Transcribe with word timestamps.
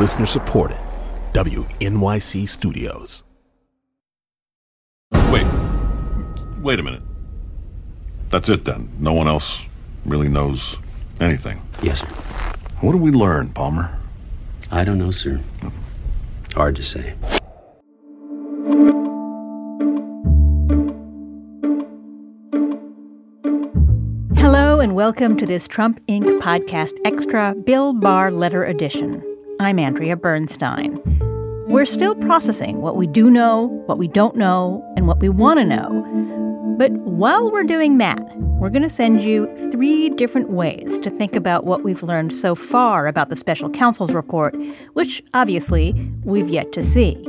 Listener 0.00 0.24
supported. 0.24 0.78
WNYC 1.34 2.48
Studios. 2.48 3.22
Wait. 5.30 5.46
Wait 6.62 6.80
a 6.80 6.82
minute. 6.82 7.02
That's 8.30 8.48
it 8.48 8.64
then. 8.64 8.90
No 8.98 9.12
one 9.12 9.28
else 9.28 9.62
really 10.06 10.28
knows 10.28 10.78
anything. 11.20 11.60
Yes, 11.82 12.00
sir. 12.00 12.06
What 12.80 12.92
did 12.92 13.02
we 13.02 13.10
learn, 13.10 13.50
Palmer? 13.50 13.94
I 14.70 14.84
don't 14.84 14.96
know, 14.96 15.10
sir. 15.10 15.38
Hard 16.54 16.76
to 16.76 16.82
say. 16.82 17.12
Hello, 24.38 24.80
and 24.80 24.94
welcome 24.94 25.36
to 25.36 25.44
this 25.44 25.68
Trump 25.68 26.00
Inc. 26.06 26.40
podcast 26.40 26.92
extra 27.04 27.54
Bill 27.66 27.92
Barr 27.92 28.30
letter 28.30 28.64
edition. 28.64 29.22
I'm 29.60 29.78
Andrea 29.78 30.16
Bernstein. 30.16 30.98
We're 31.68 31.84
still 31.84 32.14
processing 32.14 32.80
what 32.80 32.96
we 32.96 33.06
do 33.06 33.28
know, 33.28 33.66
what 33.84 33.98
we 33.98 34.08
don't 34.08 34.34
know, 34.34 34.82
and 34.96 35.06
what 35.06 35.20
we 35.20 35.28
want 35.28 35.60
to 35.60 35.66
know. 35.66 36.74
But 36.78 36.92
while 36.92 37.52
we're 37.52 37.64
doing 37.64 37.98
that, 37.98 38.22
we're 38.38 38.70
going 38.70 38.84
to 38.84 38.88
send 38.88 39.20
you 39.20 39.54
three 39.70 40.08
different 40.08 40.48
ways 40.48 40.96
to 41.00 41.10
think 41.10 41.36
about 41.36 41.66
what 41.66 41.84
we've 41.84 42.02
learned 42.02 42.32
so 42.34 42.54
far 42.54 43.06
about 43.06 43.28
the 43.28 43.36
special 43.36 43.68
counsel's 43.68 44.14
report, 44.14 44.56
which 44.94 45.22
obviously 45.34 45.92
we've 46.24 46.48
yet 46.48 46.72
to 46.72 46.82
see. 46.82 47.22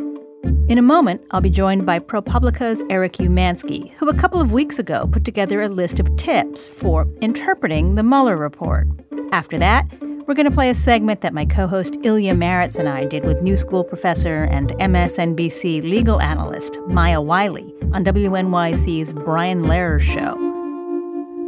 In 0.70 0.78
a 0.78 0.82
moment, 0.82 1.22
I'll 1.32 1.42
be 1.42 1.50
joined 1.50 1.86
by 1.86 2.00
ProPublica's 2.00 2.82
Eric 2.90 3.18
Umansky, 3.18 3.92
who 3.96 4.08
a 4.08 4.16
couple 4.16 4.40
of 4.40 4.54
weeks 4.54 4.80
ago 4.80 5.06
put 5.12 5.26
together 5.26 5.62
a 5.62 5.68
list 5.68 6.00
of 6.00 6.16
tips 6.16 6.66
for 6.66 7.06
interpreting 7.20 7.96
the 7.96 8.04
Mueller 8.04 8.38
report. 8.38 8.88
After 9.34 9.58
that, 9.58 9.86
we're 10.28 10.34
going 10.34 10.46
to 10.46 10.52
play 10.52 10.70
a 10.70 10.76
segment 10.76 11.22
that 11.22 11.34
my 11.34 11.46
co 11.46 11.68
host 11.68 11.98
Ilya 12.04 12.34
Marritz 12.34 12.78
and 12.78 12.88
I 12.88 13.06
did 13.06 13.26
with 13.26 13.42
New 13.42 13.58
School 13.58 13.84
professor 13.84 14.44
and 14.44 14.70
MSNBC 14.72 15.82
legal 15.84 16.22
analyst 16.22 16.78
Maya 16.88 17.22
Wiley 17.22 17.74
on 17.94 18.06
WNYC's 18.06 19.14
Brian 19.14 19.64
Lehrer 19.64 20.00
show. 20.00 20.38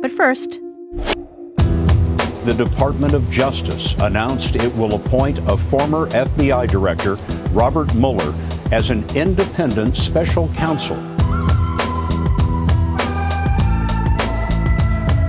But 0.02 0.12
first, 0.12 0.60
the 2.46 2.54
Department 2.58 3.14
of 3.14 3.30
Justice 3.30 3.96
announced 4.00 4.56
it 4.58 4.76
will 4.76 4.96
appoint 4.96 5.40
a 5.48 5.56
former 5.56 6.08
FBI 6.10 6.68
director, 6.70 7.16
Robert 7.52 7.94
Mueller, 7.96 8.34
as 8.72 8.90
an 8.90 9.06
independent 9.16 9.96
special 9.96 10.50
counsel. 10.50 10.98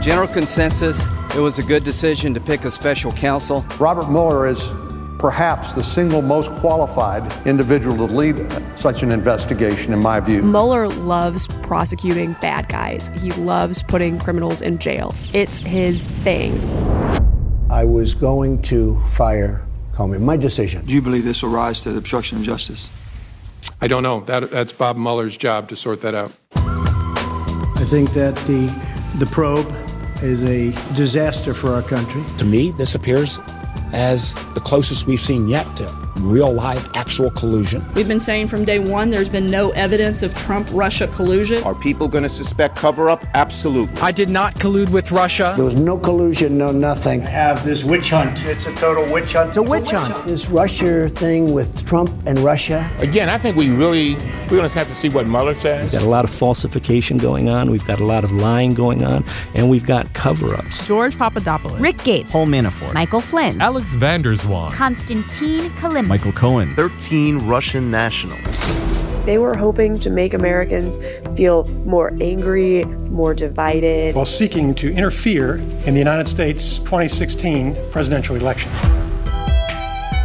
General 0.00 0.28
consensus 0.28 1.06
it 1.34 1.40
was 1.40 1.58
a 1.58 1.62
good 1.62 1.82
decision 1.82 2.32
to 2.34 2.40
pick 2.40 2.64
a 2.64 2.70
special 2.70 3.10
counsel. 3.12 3.64
Robert 3.80 4.08
Mueller 4.08 4.46
is 4.46 4.72
perhaps 5.18 5.72
the 5.72 5.82
single 5.82 6.22
most 6.22 6.50
qualified 6.60 7.24
individual 7.46 7.96
to 8.06 8.14
lead 8.14 8.36
such 8.78 9.02
an 9.02 9.10
investigation, 9.10 9.92
in 9.92 10.00
my 10.00 10.20
view. 10.20 10.42
Mueller 10.42 10.88
loves 10.88 11.46
prosecuting 11.62 12.34
bad 12.40 12.68
guys, 12.68 13.08
he 13.20 13.32
loves 13.32 13.82
putting 13.82 14.18
criminals 14.18 14.60
in 14.60 14.78
jail. 14.78 15.14
It's 15.32 15.58
his 15.58 16.06
thing. 16.22 16.60
I 17.70 17.84
was 17.84 18.14
going 18.14 18.62
to 18.62 19.02
fire 19.08 19.66
Comey. 19.94 20.20
My 20.20 20.36
decision. 20.36 20.84
Do 20.84 20.92
you 20.92 21.00
believe 21.00 21.24
this 21.24 21.42
will 21.42 21.50
rise 21.50 21.82
to 21.82 21.92
the 21.92 21.98
obstruction 21.98 22.38
of 22.38 22.44
justice? 22.44 22.90
I 23.80 23.86
don't 23.86 24.02
know. 24.02 24.20
That, 24.20 24.50
that's 24.50 24.72
Bob 24.72 24.96
Mueller's 24.96 25.36
job 25.36 25.68
to 25.68 25.76
sort 25.76 26.00
that 26.02 26.14
out. 26.14 26.32
I 26.56 27.86
think 27.86 28.12
that 28.12 28.34
the 28.46 28.66
the 29.18 29.26
probe 29.26 29.83
is 30.24 30.42
a 30.44 30.70
disaster 30.94 31.52
for 31.52 31.74
our 31.74 31.82
country. 31.82 32.22
To 32.38 32.44
me, 32.44 32.70
this 32.72 32.94
appears 32.94 33.38
as 33.92 34.34
the 34.54 34.60
closest 34.60 35.06
we've 35.06 35.20
seen 35.20 35.48
yet 35.48 35.76
to 35.76 36.13
real 36.20 36.52
live 36.52 36.88
actual 36.94 37.30
collusion. 37.30 37.84
We've 37.94 38.08
been 38.08 38.20
saying 38.20 38.48
from 38.48 38.64
day 38.64 38.78
one 38.78 39.10
there's 39.10 39.28
been 39.28 39.46
no 39.46 39.70
evidence 39.70 40.22
of 40.22 40.34
Trump 40.34 40.68
Russia 40.72 41.06
collusion. 41.08 41.62
Are 41.62 41.74
people 41.74 42.08
going 42.08 42.22
to 42.22 42.28
suspect 42.28 42.76
cover 42.76 43.08
up? 43.08 43.24
Absolutely. 43.34 44.00
I 44.00 44.12
did 44.12 44.30
not 44.30 44.54
collude 44.56 44.90
with 44.90 45.10
Russia. 45.10 45.52
There 45.56 45.64
was 45.64 45.78
no 45.78 45.98
collusion, 45.98 46.58
no 46.58 46.72
nothing. 46.72 47.22
I 47.22 47.30
have 47.30 47.64
this 47.64 47.84
witch 47.84 48.10
hunt. 48.10 48.42
It's 48.44 48.66
a 48.66 48.74
total 48.74 49.12
witch 49.12 49.32
hunt. 49.32 49.48
It's 49.48 49.56
a 49.56 49.62
witch, 49.62 49.90
hunt. 49.90 50.12
hunt. 50.12 50.26
This 50.26 50.48
Russia 50.48 51.08
thing 51.08 51.52
with 51.52 51.86
Trump 51.86 52.10
and 52.26 52.38
Russia. 52.40 52.90
Again, 52.98 53.28
I 53.28 53.38
think 53.38 53.56
we 53.56 53.70
really 53.70 54.14
we're 54.44 54.58
going 54.58 54.68
to 54.68 54.78
have 54.78 54.88
to 54.88 54.94
see 54.94 55.08
what 55.08 55.26
Mueller 55.26 55.54
says. 55.54 55.84
We've 55.84 56.00
got 56.00 56.06
a 56.06 56.10
lot 56.10 56.24
of 56.24 56.30
falsification 56.30 57.16
going 57.16 57.48
on. 57.48 57.70
We've 57.70 57.86
got 57.86 58.00
a 58.00 58.04
lot 58.04 58.24
of 58.24 58.32
lying 58.32 58.74
going 58.74 59.04
on, 59.04 59.24
and 59.54 59.70
we've 59.70 59.86
got 59.86 60.12
cover-ups. 60.14 60.86
George 60.86 61.16
Papadopoulos, 61.16 61.80
Rick 61.80 62.04
Gates, 62.04 62.32
Paul 62.32 62.46
Manafort, 62.46 62.92
Michael 62.94 63.20
Flynn, 63.20 63.60
Alex 63.60 63.90
van 63.94 64.22
der 64.22 64.34
Zwaan, 64.34 64.70
Konstantin 66.04 66.04
Kilimnik, 66.04 66.08
Michael 66.08 66.32
Cohen, 66.32 66.74
13 66.74 67.38
Russian 67.46 67.90
nationals. 67.90 69.24
They 69.24 69.38
were 69.38 69.54
hoping 69.54 69.98
to 70.00 70.10
make 70.10 70.34
Americans 70.34 70.98
feel 71.36 71.64
more 71.86 72.12
angry, 72.20 72.84
more 72.84 73.34
divided. 73.34 74.14
While 74.14 74.26
seeking 74.26 74.74
to 74.76 74.92
interfere 74.92 75.56
in 75.86 75.94
the 75.94 75.98
United 75.98 76.28
States 76.28 76.78
2016 76.78 77.74
presidential 77.90 78.36
election. 78.36 78.70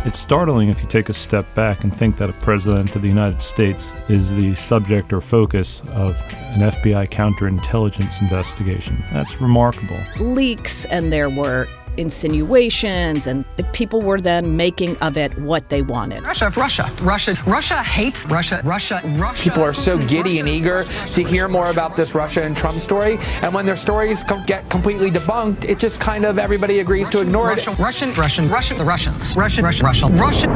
It's 0.06 0.18
startling 0.18 0.70
if 0.70 0.82
you 0.82 0.88
take 0.88 1.10
a 1.10 1.14
step 1.14 1.54
back 1.56 1.84
and 1.84 1.94
think 1.94 2.18
that 2.18 2.30
a 2.30 2.34
president 2.34 2.96
of 2.96 3.02
the 3.02 3.08
United 3.08 3.42
States 3.42 3.92
is 4.08 4.34
the 4.34 4.56
subject 4.56 5.12
or 5.12 5.20
focus 5.20 5.82
of 5.90 6.16
an 6.56 6.62
FBI 6.62 7.10
counterintelligence 7.10 8.22
investigation. 8.22 9.04
That's 9.12 9.42
remarkable. 9.42 9.98
Leaks, 10.20 10.86
and 10.86 11.12
there 11.12 11.30
were 11.30 11.68
insinuations, 12.00 13.28
and 13.28 13.46
people 13.74 14.02
were 14.02 14.20
then 14.20 14.56
making 14.58 14.98
of 15.00 15.18
it 15.18 15.38
what 15.40 15.70
they 15.70 15.82
wanted. 15.82 16.24
Russia, 16.24 16.52
Russia, 16.56 16.92
Russia, 17.02 17.36
Russia 17.46 17.84
hates 17.84 18.26
Russia, 18.26 18.62
Russia, 18.64 19.02
Russia. 19.06 19.44
People 19.44 19.64
are 19.64 19.74
so 19.74 19.98
giddy 20.08 20.40
and 20.40 20.48
eager 20.48 20.84
to 21.14 21.24
hear 21.24 21.48
more 21.48 21.70
about 21.70 21.96
this 21.96 22.16
Russia 22.16 22.44
and 22.44 22.56
Trump 22.56 22.80
story, 22.80 23.18
and 23.42 23.54
when 23.54 23.66
their 23.66 23.78
stories 23.78 24.24
get 24.48 24.68
completely 24.70 25.12
debunked, 25.12 25.66
it 25.66 25.78
just 25.78 26.00
kind 26.00 26.26
of 26.26 26.40
everybody 26.40 26.80
agrees 26.80 27.08
Russian, 27.08 27.22
to 27.22 27.28
ignore 27.28 27.48
Russian, 27.48 27.74
it. 27.74 27.80
Russian, 27.80 28.14
Russian, 28.14 28.48
Russian, 28.50 28.78
the 28.78 28.86
Russians, 28.86 29.36
Russian, 29.36 29.64
Russian, 29.64 29.86
Russian, 29.86 30.16
Russian. 30.16 30.52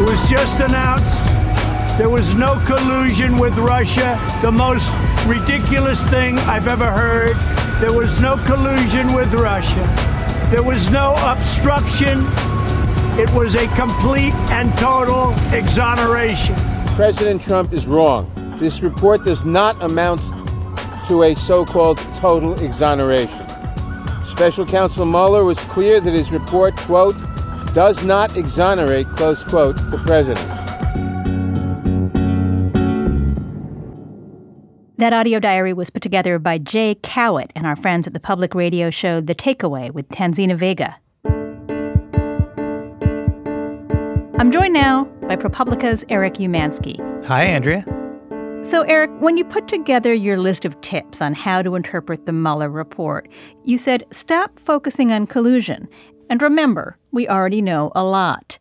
It 0.00 0.08
was 0.08 0.30
just 0.30 0.60
announced 0.60 1.18
there 1.98 2.08
was 2.08 2.32
no 2.36 2.62
collusion 2.64 3.38
with 3.38 3.56
Russia. 3.58 4.16
The 4.40 4.52
most 4.52 4.88
ridiculous 5.26 6.00
thing 6.10 6.38
I've 6.40 6.68
ever 6.68 6.86
heard. 6.86 7.36
There 7.80 7.92
was 7.92 8.20
no 8.20 8.36
collusion 8.38 9.06
with 9.14 9.32
Russia. 9.34 9.86
There 10.50 10.64
was 10.64 10.90
no 10.90 11.14
obstruction. 11.18 12.24
It 13.16 13.30
was 13.32 13.54
a 13.54 13.68
complete 13.76 14.34
and 14.50 14.76
total 14.78 15.30
exoneration. 15.54 16.56
President 16.96 17.40
Trump 17.40 17.72
is 17.72 17.86
wrong. 17.86 18.28
This 18.58 18.82
report 18.82 19.24
does 19.24 19.44
not 19.44 19.80
amount 19.80 20.20
to 21.06 21.22
a 21.22 21.36
so 21.36 21.64
called 21.64 21.98
total 22.16 22.58
exoneration. 22.64 23.48
Special 24.24 24.66
counsel 24.66 25.06
Mueller 25.06 25.44
was 25.44 25.60
clear 25.60 26.00
that 26.00 26.12
his 26.12 26.32
report, 26.32 26.74
quote, 26.78 27.14
does 27.74 28.04
not 28.04 28.36
exonerate, 28.36 29.06
close 29.10 29.44
quote, 29.44 29.76
the 29.92 30.02
president. 30.04 30.57
That 34.98 35.12
audio 35.12 35.38
diary 35.38 35.72
was 35.74 35.90
put 35.90 36.02
together 36.02 36.40
by 36.40 36.58
Jay 36.58 36.96
Cowit 37.04 37.52
and 37.54 37.68
our 37.68 37.76
friends 37.76 38.08
at 38.08 38.14
the 38.14 38.18
public 38.18 38.52
radio 38.52 38.90
show 38.90 39.20
The 39.20 39.32
Takeaway 39.32 39.92
with 39.92 40.08
Tanzina 40.08 40.56
Vega. 40.56 40.96
I'm 44.40 44.50
joined 44.50 44.74
now 44.74 45.04
by 45.28 45.36
ProPublica's 45.36 46.04
Eric 46.08 46.34
Umansky. 46.34 46.98
Hi, 47.26 47.44
Andrea. 47.44 47.84
So, 48.64 48.82
Eric, 48.82 49.12
when 49.20 49.36
you 49.36 49.44
put 49.44 49.68
together 49.68 50.12
your 50.12 50.36
list 50.36 50.64
of 50.64 50.80
tips 50.80 51.22
on 51.22 51.32
how 51.32 51.62
to 51.62 51.76
interpret 51.76 52.26
the 52.26 52.32
Mueller 52.32 52.68
report, 52.68 53.28
you 53.62 53.78
said 53.78 54.02
stop 54.10 54.58
focusing 54.58 55.12
on 55.12 55.28
collusion. 55.28 55.88
And 56.28 56.42
remember, 56.42 56.98
we 57.12 57.28
already 57.28 57.62
know 57.62 57.92
a 57.94 58.02
lot. 58.02 58.58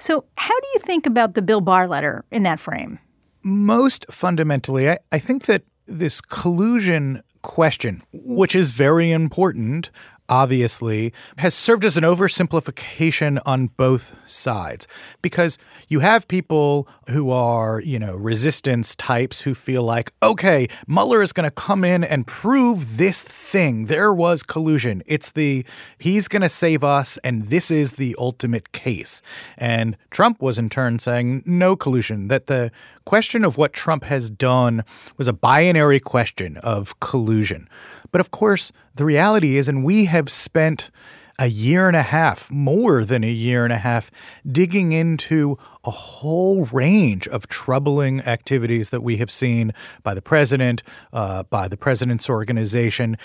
So, 0.00 0.24
how 0.36 0.58
do 0.60 0.66
you 0.74 0.80
think 0.80 1.06
about 1.06 1.34
the 1.34 1.42
Bill 1.42 1.60
Barr 1.60 1.86
letter 1.86 2.24
in 2.32 2.42
that 2.42 2.58
frame? 2.58 2.98
Most 3.44 4.04
fundamentally, 4.10 4.90
I, 4.90 4.98
I 5.12 5.20
think 5.20 5.44
that 5.44 5.62
this 5.86 6.20
collusion 6.20 7.22
question, 7.42 8.02
which 8.12 8.54
is 8.54 8.72
very 8.72 9.12
important, 9.12 9.90
obviously, 10.28 11.12
has 11.38 11.54
served 11.54 11.84
as 11.84 11.96
an 11.96 12.04
oversimplification 12.04 13.40
on 13.46 13.68
both 13.68 14.16
sides 14.28 14.86
because 15.22 15.58
you 15.88 16.00
have 16.00 16.28
people 16.28 16.88
who 17.08 17.30
are, 17.30 17.80
you 17.80 17.98
know, 17.98 18.14
resistance 18.14 18.94
types 18.94 19.40
who 19.40 19.54
feel 19.54 19.82
like, 19.82 20.12
okay, 20.22 20.68
Mueller 20.86 21.22
is 21.22 21.32
going 21.32 21.44
to 21.44 21.50
come 21.50 21.84
in 21.84 22.02
and 22.02 22.26
prove 22.26 22.96
this 22.96 23.22
thing. 23.22 23.86
There 23.86 24.12
was 24.12 24.42
collusion. 24.42 25.02
It's 25.06 25.30
the, 25.30 25.64
he's 25.98 26.28
going 26.28 26.42
to 26.42 26.48
save 26.48 26.82
us, 26.82 27.18
and 27.18 27.44
this 27.44 27.70
is 27.70 27.92
the 27.92 28.16
ultimate 28.18 28.72
case. 28.72 29.22
And 29.56 29.96
Trump 30.10 30.42
was 30.42 30.58
in 30.58 30.68
turn 30.68 30.98
saying 30.98 31.42
no 31.46 31.76
collusion, 31.76 32.28
that 32.28 32.46
the 32.46 32.70
question 33.04 33.44
of 33.44 33.56
what 33.56 33.72
Trump 33.72 34.04
has 34.04 34.30
done 34.30 34.84
was 35.16 35.28
a 35.28 35.32
binary 35.32 36.00
question 36.00 36.56
of 36.58 36.98
collusion. 37.00 37.68
But 38.12 38.20
of 38.20 38.30
course, 38.30 38.72
the 38.94 39.04
reality 39.04 39.56
is, 39.56 39.68
and 39.68 39.84
we 39.84 40.06
have 40.06 40.30
spent 40.30 40.90
a 41.38 41.46
year 41.46 41.86
and 41.86 41.96
a 41.96 42.02
half, 42.02 42.50
more 42.50 43.04
than 43.04 43.22
a 43.22 43.30
year 43.30 43.64
and 43.64 43.72
a 43.72 43.78
half, 43.78 44.10
digging 44.50 44.92
into 44.92 45.58
a 45.84 45.90
whole 45.90 46.64
range 46.66 47.28
of 47.28 47.46
troubling 47.46 48.20
activities 48.22 48.88
that 48.90 49.02
we 49.02 49.18
have 49.18 49.30
seen 49.30 49.72
by 50.02 50.14
the 50.14 50.22
president, 50.22 50.82
uh, 51.12 51.42
by 51.44 51.68
the 51.68 51.76
president's 51.76 52.28
organization. 52.28 53.16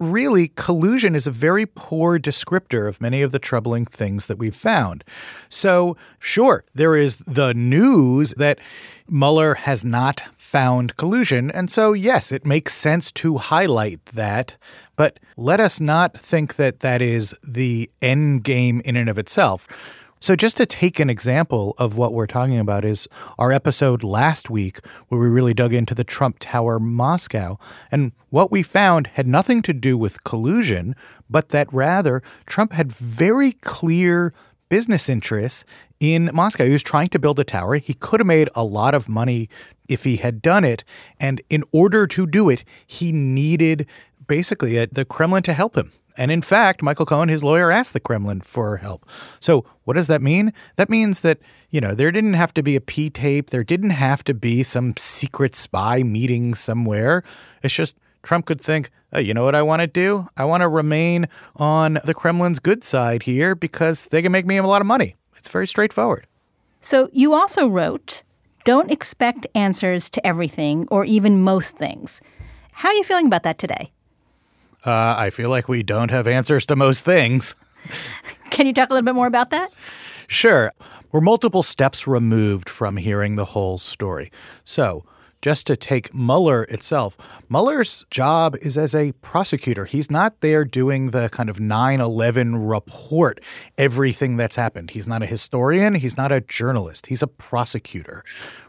Really, 0.00 0.48
collusion 0.48 1.14
is 1.14 1.26
a 1.26 1.30
very 1.30 1.66
poor 1.66 2.18
descriptor 2.18 2.88
of 2.88 3.00
many 3.00 3.22
of 3.22 3.32
the 3.32 3.38
troubling 3.38 3.84
things 3.84 4.26
that 4.26 4.38
we've 4.38 4.56
found. 4.56 5.04
So, 5.48 5.96
sure, 6.18 6.64
there 6.74 6.96
is 6.96 7.16
the 7.18 7.52
news 7.54 8.34
that 8.36 8.58
Mueller 9.08 9.54
has 9.54 9.84
not 9.84 10.22
found 10.48 10.96
collusion. 10.96 11.50
And 11.50 11.70
so, 11.70 11.92
yes, 11.92 12.32
it 12.32 12.46
makes 12.46 12.74
sense 12.74 13.12
to 13.12 13.36
highlight 13.36 14.04
that. 14.06 14.56
But 14.96 15.20
let 15.36 15.60
us 15.60 15.78
not 15.78 16.18
think 16.18 16.56
that 16.56 16.80
that 16.80 17.02
is 17.02 17.34
the 17.46 17.90
end 18.00 18.44
game 18.44 18.80
in 18.84 18.96
and 18.96 19.10
of 19.10 19.18
itself. 19.18 19.68
So, 20.20 20.34
just 20.34 20.56
to 20.56 20.66
take 20.66 20.98
an 20.98 21.10
example 21.10 21.74
of 21.78 21.96
what 21.96 22.12
we're 22.12 22.26
talking 22.26 22.58
about, 22.58 22.84
is 22.84 23.06
our 23.38 23.52
episode 23.52 24.02
last 24.02 24.50
week 24.50 24.80
where 25.08 25.20
we 25.20 25.28
really 25.28 25.54
dug 25.54 25.72
into 25.72 25.94
the 25.94 26.02
Trump 26.02 26.38
Tower 26.40 26.80
Moscow. 26.80 27.56
And 27.92 28.10
what 28.30 28.50
we 28.50 28.64
found 28.64 29.06
had 29.08 29.28
nothing 29.28 29.62
to 29.62 29.72
do 29.72 29.96
with 29.96 30.24
collusion, 30.24 30.96
but 31.30 31.50
that 31.50 31.72
rather 31.72 32.20
Trump 32.46 32.72
had 32.72 32.90
very 32.90 33.52
clear 33.52 34.32
business 34.68 35.08
interests 35.08 35.64
in 36.00 36.30
Moscow. 36.32 36.64
He 36.64 36.72
was 36.72 36.82
trying 36.82 37.08
to 37.08 37.18
build 37.18 37.38
a 37.38 37.44
tower. 37.44 37.76
He 37.76 37.94
could 37.94 38.20
have 38.20 38.26
made 38.26 38.48
a 38.54 38.64
lot 38.64 38.94
of 38.94 39.08
money 39.08 39.48
if 39.88 40.04
he 40.04 40.16
had 40.16 40.42
done 40.42 40.64
it. 40.64 40.84
And 41.18 41.40
in 41.48 41.64
order 41.72 42.06
to 42.06 42.26
do 42.26 42.48
it, 42.50 42.64
he 42.86 43.12
needed 43.12 43.86
basically 44.26 44.76
a, 44.76 44.86
the 44.86 45.04
Kremlin 45.04 45.42
to 45.44 45.52
help 45.52 45.76
him. 45.76 45.92
And 46.16 46.32
in 46.32 46.42
fact, 46.42 46.82
Michael 46.82 47.06
Cohen, 47.06 47.28
his 47.28 47.44
lawyer, 47.44 47.70
asked 47.70 47.92
the 47.92 48.00
Kremlin 48.00 48.40
for 48.40 48.78
help. 48.78 49.08
So, 49.38 49.64
what 49.84 49.94
does 49.94 50.08
that 50.08 50.20
mean? 50.20 50.52
That 50.74 50.90
means 50.90 51.20
that, 51.20 51.38
you 51.70 51.80
know, 51.80 51.94
there 51.94 52.10
didn't 52.10 52.34
have 52.34 52.52
to 52.54 52.62
be 52.62 52.74
a 52.74 52.80
P 52.80 53.08
tape, 53.08 53.50
there 53.50 53.62
didn't 53.62 53.90
have 53.90 54.24
to 54.24 54.34
be 54.34 54.64
some 54.64 54.94
secret 54.96 55.54
spy 55.54 56.02
meeting 56.02 56.54
somewhere. 56.54 57.22
It's 57.62 57.74
just 57.74 57.96
Trump 58.24 58.46
could 58.46 58.60
think, 58.60 58.90
oh, 59.12 59.18
you 59.18 59.34
know 59.34 59.44
what 59.44 59.54
I 59.54 59.62
want 59.62 59.80
to 59.80 59.86
do? 59.86 60.26
I 60.36 60.44
want 60.44 60.62
to 60.62 60.68
remain 60.68 61.28
on 61.56 61.98
the 62.04 62.14
Kremlin's 62.14 62.58
good 62.58 62.84
side 62.84 63.22
here 63.22 63.54
because 63.54 64.06
they 64.06 64.22
can 64.22 64.32
make 64.32 64.46
me 64.46 64.56
a 64.56 64.62
lot 64.62 64.80
of 64.80 64.86
money. 64.86 65.16
It's 65.36 65.48
very 65.48 65.66
straightforward. 65.66 66.26
So, 66.80 67.08
you 67.12 67.34
also 67.34 67.66
wrote, 67.66 68.22
don't 68.64 68.90
expect 68.90 69.46
answers 69.54 70.08
to 70.10 70.26
everything 70.26 70.86
or 70.90 71.04
even 71.04 71.42
most 71.42 71.76
things. 71.76 72.20
How 72.72 72.90
are 72.90 72.94
you 72.94 73.04
feeling 73.04 73.26
about 73.26 73.42
that 73.42 73.58
today? 73.58 73.90
Uh, 74.86 75.14
I 75.18 75.30
feel 75.30 75.50
like 75.50 75.68
we 75.68 75.82
don't 75.82 76.10
have 76.10 76.26
answers 76.26 76.66
to 76.66 76.76
most 76.76 77.04
things. 77.04 77.56
Can 78.50 78.66
you 78.66 78.72
talk 78.72 78.90
a 78.90 78.94
little 78.94 79.04
bit 79.04 79.14
more 79.14 79.26
about 79.26 79.50
that? 79.50 79.70
Sure. 80.28 80.72
We're 81.10 81.20
multiple 81.20 81.62
steps 81.62 82.06
removed 82.06 82.68
from 82.68 82.96
hearing 82.96 83.36
the 83.36 83.46
whole 83.46 83.78
story. 83.78 84.30
So, 84.64 85.04
just 85.40 85.66
to 85.68 85.76
take 85.76 86.12
Mueller 86.14 86.64
itself, 86.64 87.16
Mueller's 87.48 88.04
job 88.10 88.56
is 88.60 88.76
as 88.76 88.94
a 88.94 89.12
prosecutor. 89.12 89.84
He's 89.84 90.10
not 90.10 90.40
there 90.40 90.64
doing 90.64 91.06
the 91.06 91.28
kind 91.28 91.48
of 91.48 91.60
9 91.60 92.00
11 92.00 92.56
report, 92.56 93.40
everything 93.76 94.36
that's 94.36 94.56
happened. 94.56 94.90
He's 94.90 95.06
not 95.06 95.22
a 95.22 95.26
historian. 95.26 95.94
He's 95.94 96.16
not 96.16 96.32
a 96.32 96.40
journalist. 96.40 97.06
He's 97.06 97.22
a 97.22 97.26
prosecutor, 97.26 98.24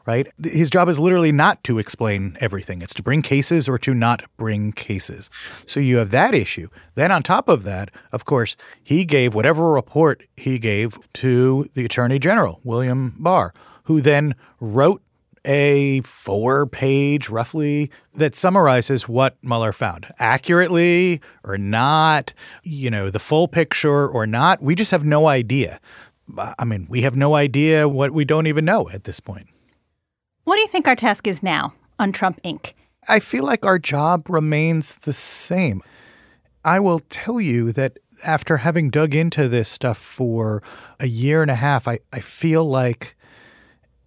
right? 0.05 0.27
His 0.43 0.69
job 0.69 0.89
is 0.89 0.99
literally 0.99 1.31
not 1.31 1.63
to 1.65 1.79
explain 1.79 2.37
everything, 2.39 2.81
it's 2.81 2.93
to 2.95 3.03
bring 3.03 3.21
cases 3.21 3.67
or 3.67 3.77
to 3.79 3.93
not 3.93 4.23
bring 4.37 4.71
cases. 4.71 5.29
So 5.65 5.79
you 5.79 5.97
have 5.97 6.11
that 6.11 6.33
issue. 6.33 6.69
Then, 6.95 7.11
on 7.11 7.23
top 7.23 7.47
of 7.49 7.63
that, 7.63 7.91
of 8.11 8.25
course, 8.25 8.55
he 8.83 9.05
gave 9.05 9.33
whatever 9.33 9.71
report 9.71 10.23
he 10.35 10.59
gave 10.59 10.97
to 11.15 11.69
the 11.73 11.85
Attorney 11.85 12.19
General, 12.19 12.59
William 12.63 13.15
Barr, 13.17 13.53
who 13.83 14.01
then 14.01 14.35
wrote 14.59 15.01
a 15.45 16.01
four 16.01 16.65
page, 16.65 17.29
roughly, 17.29 17.91
that 18.15 18.35
summarizes 18.35 19.07
what 19.07 19.37
Mueller 19.41 19.73
found 19.73 20.07
accurately 20.19 21.21
or 21.43 21.57
not, 21.57 22.33
you 22.63 22.89
know, 22.89 23.09
the 23.09 23.19
full 23.19 23.47
picture 23.47 24.07
or 24.07 24.27
not. 24.27 24.61
We 24.61 24.75
just 24.75 24.91
have 24.91 25.05
no 25.05 25.27
idea. 25.27 25.79
I 26.37 26.65
mean, 26.65 26.85
we 26.89 27.01
have 27.01 27.15
no 27.15 27.35
idea 27.35 27.87
what 27.87 28.11
we 28.11 28.25
don't 28.25 28.47
even 28.47 28.65
know 28.65 28.89
at 28.89 29.05
this 29.05 29.19
point. 29.19 29.47
What 30.43 30.55
do 30.55 30.61
you 30.61 30.67
think 30.67 30.87
our 30.87 30.95
task 30.95 31.27
is 31.27 31.43
now 31.43 31.73
on 31.97 32.11
Trump 32.11 32.41
Inc.? 32.43 32.73
I 33.07 33.19
feel 33.19 33.43
like 33.43 33.65
our 33.65 33.79
job 33.79 34.29
remains 34.29 34.95
the 34.95 35.13
same. 35.13 35.81
I 36.63 36.79
will 36.79 36.99
tell 37.09 37.39
you 37.39 37.71
that 37.71 37.97
after 38.25 38.57
having 38.57 38.89
dug 38.89 39.15
into 39.15 39.47
this 39.47 39.69
stuff 39.69 39.97
for 39.97 40.61
a 40.99 41.07
year 41.07 41.41
and 41.41 41.49
a 41.49 41.55
half, 41.55 41.87
I, 41.87 41.99
I 42.11 42.19
feel 42.19 42.65
like 42.65 43.15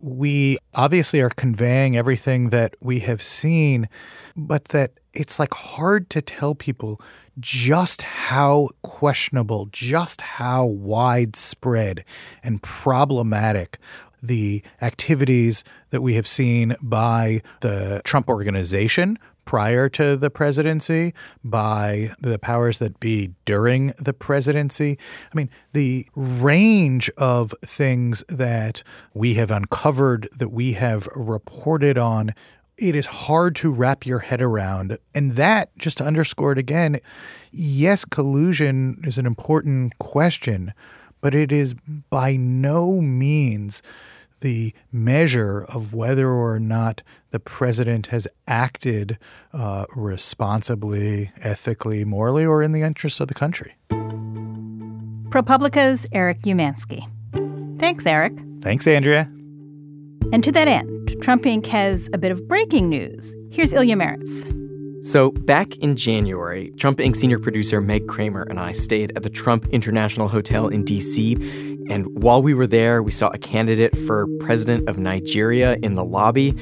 we 0.03 0.59
obviously 0.75 1.21
are 1.21 1.31
conveying 1.31 1.97
everything 1.97 2.51
that 2.51 2.75
we 2.81 3.01
have 3.01 3.23
seen, 3.23 3.89
but 4.37 4.67
that 4.67 4.93
it's 5.15 5.39
like 5.39 5.55
hard 5.55 6.11
to 6.11 6.21
tell 6.21 6.55
people 6.55 7.01
just 7.39 8.03
how 8.03 8.69
questionable, 8.83 9.69
just 9.71 10.21
how 10.21 10.67
widespread 10.67 12.05
and 12.43 12.63
problematic 12.63 13.79
the 14.23 14.63
activities 14.81 15.65
that 15.91 16.03
we 16.03 16.15
have 16.15 16.29
seen 16.29 16.77
by 16.81 17.43
the 17.61 18.01
Trump 18.05 18.29
organization 18.29 19.19
prior 19.45 19.89
to 19.89 20.17
the 20.17 20.31
presidency, 20.31 21.15
by 21.43 22.13
the 22.21 22.39
powers 22.39 22.79
that 22.79 23.01
be 23.01 23.33
during 23.45 23.93
the 23.99 24.13
presidency. 24.13 24.99
I 25.33 25.37
mean, 25.37 25.51
the 25.73 26.07
range 26.15 27.11
of 27.17 27.55
things 27.65 28.25
that 28.29 28.83
we 29.15 29.35
have 29.35 29.51
uncovered, 29.51 30.29
that 30.37 30.51
we 30.51 30.75
have 30.75 31.07
reported 31.15 31.99
on, 31.99 32.35
it 32.79 32.95
is 32.95 33.07
hard 33.07 33.55
to 33.57 33.71
wrap 33.71 34.07
your 34.07 34.21
head 34.21 34.41
around. 34.41 34.99
And 35.15 35.37
that, 35.37 35.77
just 35.79 35.99
to 35.99 36.05
underscore 36.05 36.53
it 36.53 36.59
again, 36.59 37.01
yes, 37.51 38.05
collusion 38.05 39.01
is 39.05 39.19
an 39.19 39.27
important 39.27 39.99
question, 39.99 40.73
but 41.21 41.35
it 41.35 41.53
is 41.53 41.75
by 42.11 42.37
no 42.37 43.01
means 43.01 43.83
the 44.43 44.75
measure 44.93 45.65
of 45.69 45.95
whether 45.95 46.31
or 46.31 46.61
not 46.61 47.03
the 47.31 47.41
president 47.41 48.09
has 48.09 48.29
acted 48.47 49.19
uh, 49.55 49.87
responsibly, 49.97 51.33
ethically, 51.41 52.05
morally, 52.05 52.45
or 52.45 52.63
in 52.63 52.73
the 52.73 52.83
interests 52.83 53.21
of 53.21 53.29
the 53.29 53.35
country. 53.35 53.75
ProPublica's 55.31 56.07
Eric 56.13 56.43
Umansky. 56.43 57.09
Thanks, 57.81 58.05
Eric. 58.05 58.35
Thanks, 58.61 58.87
Andrea. 58.87 59.23
And 60.33 60.45
to 60.45 60.53
that 60.53 60.69
end, 60.69 61.17
Trump 61.23 61.45
Inc. 61.45 61.67
has 61.67 62.09
a 62.13 62.19
bit 62.19 62.31
of 62.31 62.47
breaking 62.47 62.89
news. 62.89 63.35
Here's 63.51 63.73
Ilya 63.73 63.97
Marritz. 63.97 64.59
So, 65.05 65.33
back 65.33 65.75
in 65.79 65.97
January, 65.97 66.71
Trump 66.77 66.99
Inc. 66.99 67.17
senior 67.17 67.41
producer 67.41 67.81
Meg 67.81 68.07
Kramer 68.07 68.43
and 68.43 68.61
I 68.61 68.71
stayed 68.71 69.13
at 69.17 69.25
the 69.25 69.31
Trump 69.31 69.67
International 69.69 70.29
Hotel 70.29 70.69
in 70.69 70.85
D.C. 70.85 71.35
And 71.93 72.07
while 72.23 72.41
we 72.41 72.55
were 72.55 72.67
there, 72.67 73.03
we 73.03 73.11
saw 73.11 73.29
a 73.35 73.39
candidate 73.39 73.95
for 74.07 74.27
president 74.41 74.89
of 74.89 74.97
Nigeria 74.97 75.77
in 75.83 75.95
the 75.95 76.03
lobby. 76.03 76.57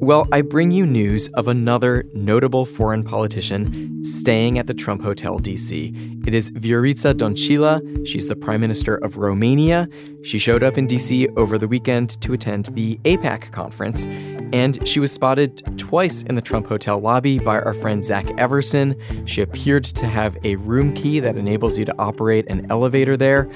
Well, 0.00 0.26
I 0.32 0.40
bring 0.40 0.70
you 0.70 0.86
news 0.86 1.28
of 1.34 1.48
another 1.48 2.06
notable 2.14 2.64
foreign 2.64 3.04
politician 3.04 4.02
staying 4.02 4.58
at 4.58 4.68
the 4.68 4.72
Trump 4.72 5.02
Hotel 5.02 5.38
DC. 5.38 6.26
It 6.26 6.32
is 6.32 6.50
Viorica 6.52 7.12
Dăncilă. 7.12 8.06
She's 8.06 8.28
the 8.28 8.36
Prime 8.36 8.62
Minister 8.62 8.96
of 9.04 9.18
Romania. 9.18 9.86
She 10.22 10.38
showed 10.38 10.62
up 10.62 10.78
in 10.78 10.86
DC 10.86 11.28
over 11.36 11.58
the 11.58 11.68
weekend 11.68 12.18
to 12.22 12.32
attend 12.32 12.70
the 12.74 12.98
AIPAC 13.04 13.52
conference, 13.52 14.06
and 14.54 14.88
she 14.88 14.98
was 14.98 15.12
spotted 15.12 15.62
twice 15.76 16.22
in 16.22 16.36
the 16.36 16.40
Trump 16.40 16.66
Hotel 16.66 16.98
lobby 16.98 17.38
by 17.38 17.60
our 17.60 17.74
friend 17.74 18.02
Zach 18.02 18.30
Everson. 18.38 18.96
She 19.26 19.42
appeared 19.42 19.84
to 19.84 20.06
have 20.06 20.38
a 20.42 20.56
room 20.56 20.94
key 20.94 21.20
that 21.20 21.36
enables 21.36 21.76
you 21.76 21.84
to 21.84 21.94
operate 21.98 22.48
an 22.48 22.66
elevator 22.70 23.18
there. 23.18 23.46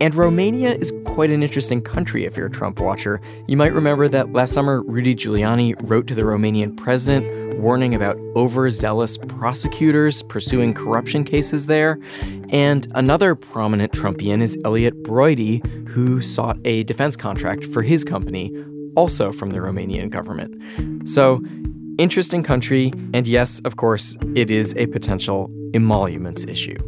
And 0.00 0.14
Romania 0.14 0.74
is 0.74 0.92
quite 1.04 1.30
an 1.30 1.42
interesting 1.42 1.82
country 1.82 2.24
if 2.24 2.36
you're 2.36 2.46
a 2.46 2.50
Trump 2.50 2.78
watcher. 2.78 3.20
You 3.48 3.56
might 3.56 3.72
remember 3.72 4.06
that 4.06 4.32
last 4.32 4.52
summer, 4.52 4.82
Rudy 4.82 5.14
Giuliani 5.14 5.74
wrote 5.80 6.06
to 6.06 6.14
the 6.14 6.22
Romanian 6.22 6.76
president 6.76 7.58
warning 7.58 7.96
about 7.96 8.16
overzealous 8.36 9.18
prosecutors 9.18 10.22
pursuing 10.24 10.72
corruption 10.72 11.24
cases 11.24 11.66
there. 11.66 11.98
And 12.50 12.86
another 12.94 13.34
prominent 13.34 13.92
Trumpian 13.92 14.40
is 14.40 14.56
Elliot 14.64 15.02
Broidy, 15.02 15.66
who 15.88 16.22
sought 16.22 16.58
a 16.64 16.84
defense 16.84 17.16
contract 17.16 17.64
for 17.64 17.82
his 17.82 18.04
company, 18.04 18.52
also 18.94 19.32
from 19.32 19.50
the 19.50 19.58
Romanian 19.58 20.10
government. 20.10 21.08
So, 21.08 21.42
interesting 21.98 22.44
country, 22.44 22.92
and 23.12 23.26
yes, 23.26 23.60
of 23.64 23.76
course, 23.76 24.16
it 24.36 24.50
is 24.50 24.74
a 24.76 24.86
potential 24.86 25.50
emoluments 25.74 26.44
issue. 26.44 26.78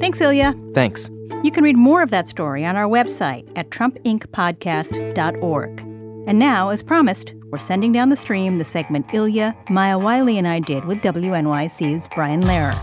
Thanks, 0.00 0.20
Ilya. 0.20 0.54
Thanks. 0.72 1.10
You 1.42 1.50
can 1.52 1.62
read 1.62 1.76
more 1.76 2.02
of 2.02 2.10
that 2.10 2.26
story 2.26 2.64
on 2.64 2.74
our 2.74 2.88
website 2.88 3.46
at 3.54 3.70
trumpincpodcast.org. 3.70 5.80
And 6.26 6.38
now, 6.38 6.70
as 6.70 6.82
promised, 6.82 7.34
we're 7.50 7.58
sending 7.58 7.92
down 7.92 8.08
the 8.08 8.16
stream 8.16 8.58
the 8.58 8.64
segment 8.64 9.12
Ilya, 9.12 9.54
Maya 9.68 9.98
Wiley, 9.98 10.38
and 10.38 10.48
I 10.48 10.60
did 10.60 10.86
with 10.86 11.02
WNYC's 11.02 12.08
Brian 12.14 12.40
Lehrer. 12.42 12.74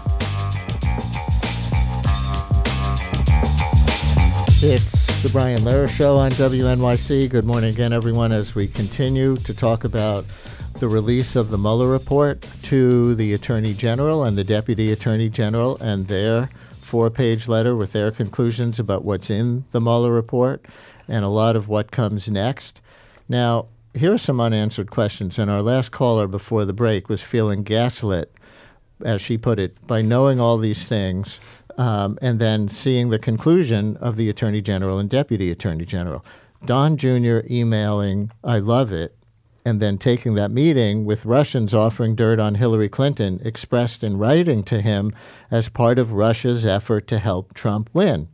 It's 4.62 5.24
the 5.24 5.30
Brian 5.30 5.62
Lehrer 5.62 5.90
Show 5.90 6.18
on 6.18 6.32
WNYC. 6.32 7.30
Good 7.30 7.46
morning 7.46 7.72
again, 7.72 7.94
everyone, 7.94 8.32
as 8.32 8.54
we 8.54 8.68
continue 8.68 9.38
to 9.38 9.54
talk 9.54 9.84
about 9.84 10.26
the 10.80 10.88
release 10.88 11.36
of 11.36 11.50
the 11.50 11.58
Mueller 11.58 11.90
report 11.90 12.46
to 12.64 13.16
the 13.16 13.34
Attorney 13.34 13.74
General 13.74 14.24
and 14.24 14.38
the 14.38 14.44
Deputy 14.44 14.92
Attorney 14.92 15.30
General 15.30 15.78
and 15.78 16.08
their 16.08 16.50
four 16.88 17.10
page 17.10 17.48
letter 17.48 17.76
with 17.76 17.92
their 17.92 18.12
conclusions 18.12 18.80
about 18.80 19.04
what's 19.04 19.30
in 19.30 19.66
the 19.72 19.82
Mueller 19.82 20.12
report 20.12 20.66
and 21.08 21.24
a 21.24 21.30
lot 21.30 21.56
of 21.56 21.68
what 21.68 21.92
comes 21.92 22.30
next. 22.30 22.82
Now, 23.28 23.68
here 23.94 24.14
are 24.14 24.18
some 24.18 24.40
unanswered 24.40 24.90
questions. 24.90 25.38
And 25.38 25.52
our 25.52 25.62
last 25.62 25.92
caller 25.92 26.28
before 26.28 26.66
the 26.66 26.74
break 26.74 27.10
was 27.10 27.22
feeling 27.22 27.64
gaslit, 27.64 28.34
as 29.04 29.22
she 29.22 29.38
put 29.38 29.60
it, 29.60 29.76
by 29.86 30.02
knowing 30.02 30.40
all 30.40 30.58
these 30.58 30.86
things 30.86 31.42
um, 31.78 32.18
and 32.22 32.40
then 32.40 32.70
seeing 32.70 33.10
the 33.10 33.20
conclusion 33.20 33.98
of 33.98 34.16
the 34.16 34.30
Attorney 34.30 34.62
General 34.62 34.98
and 34.98 35.10
Deputy 35.10 35.52
Attorney 35.52 35.86
General. 35.86 36.24
Don 36.66 36.98
Jr. 36.98 37.40
emailing, 37.50 38.32
I 38.44 38.60
love 38.60 38.92
it, 38.92 39.16
and 39.68 39.82
then 39.82 39.98
taking 39.98 40.36
that 40.36 40.50
meeting 40.50 41.04
with 41.04 41.26
Russians 41.26 41.74
offering 41.74 42.16
dirt 42.16 42.40
on 42.40 42.56
Hillary 42.56 42.88
Clinton 42.88 43.42
expressed 43.44 44.02
in 44.02 44.18
writing 44.18 44.64
to 44.64 44.82
him 44.82 45.12
as 45.52 45.68
part 45.68 46.00
of 46.00 46.14
Russia's 46.14 46.66
effort 46.66 47.06
to 47.08 47.20
help 47.20 47.54
Trump 47.54 47.90
win. 47.92 48.30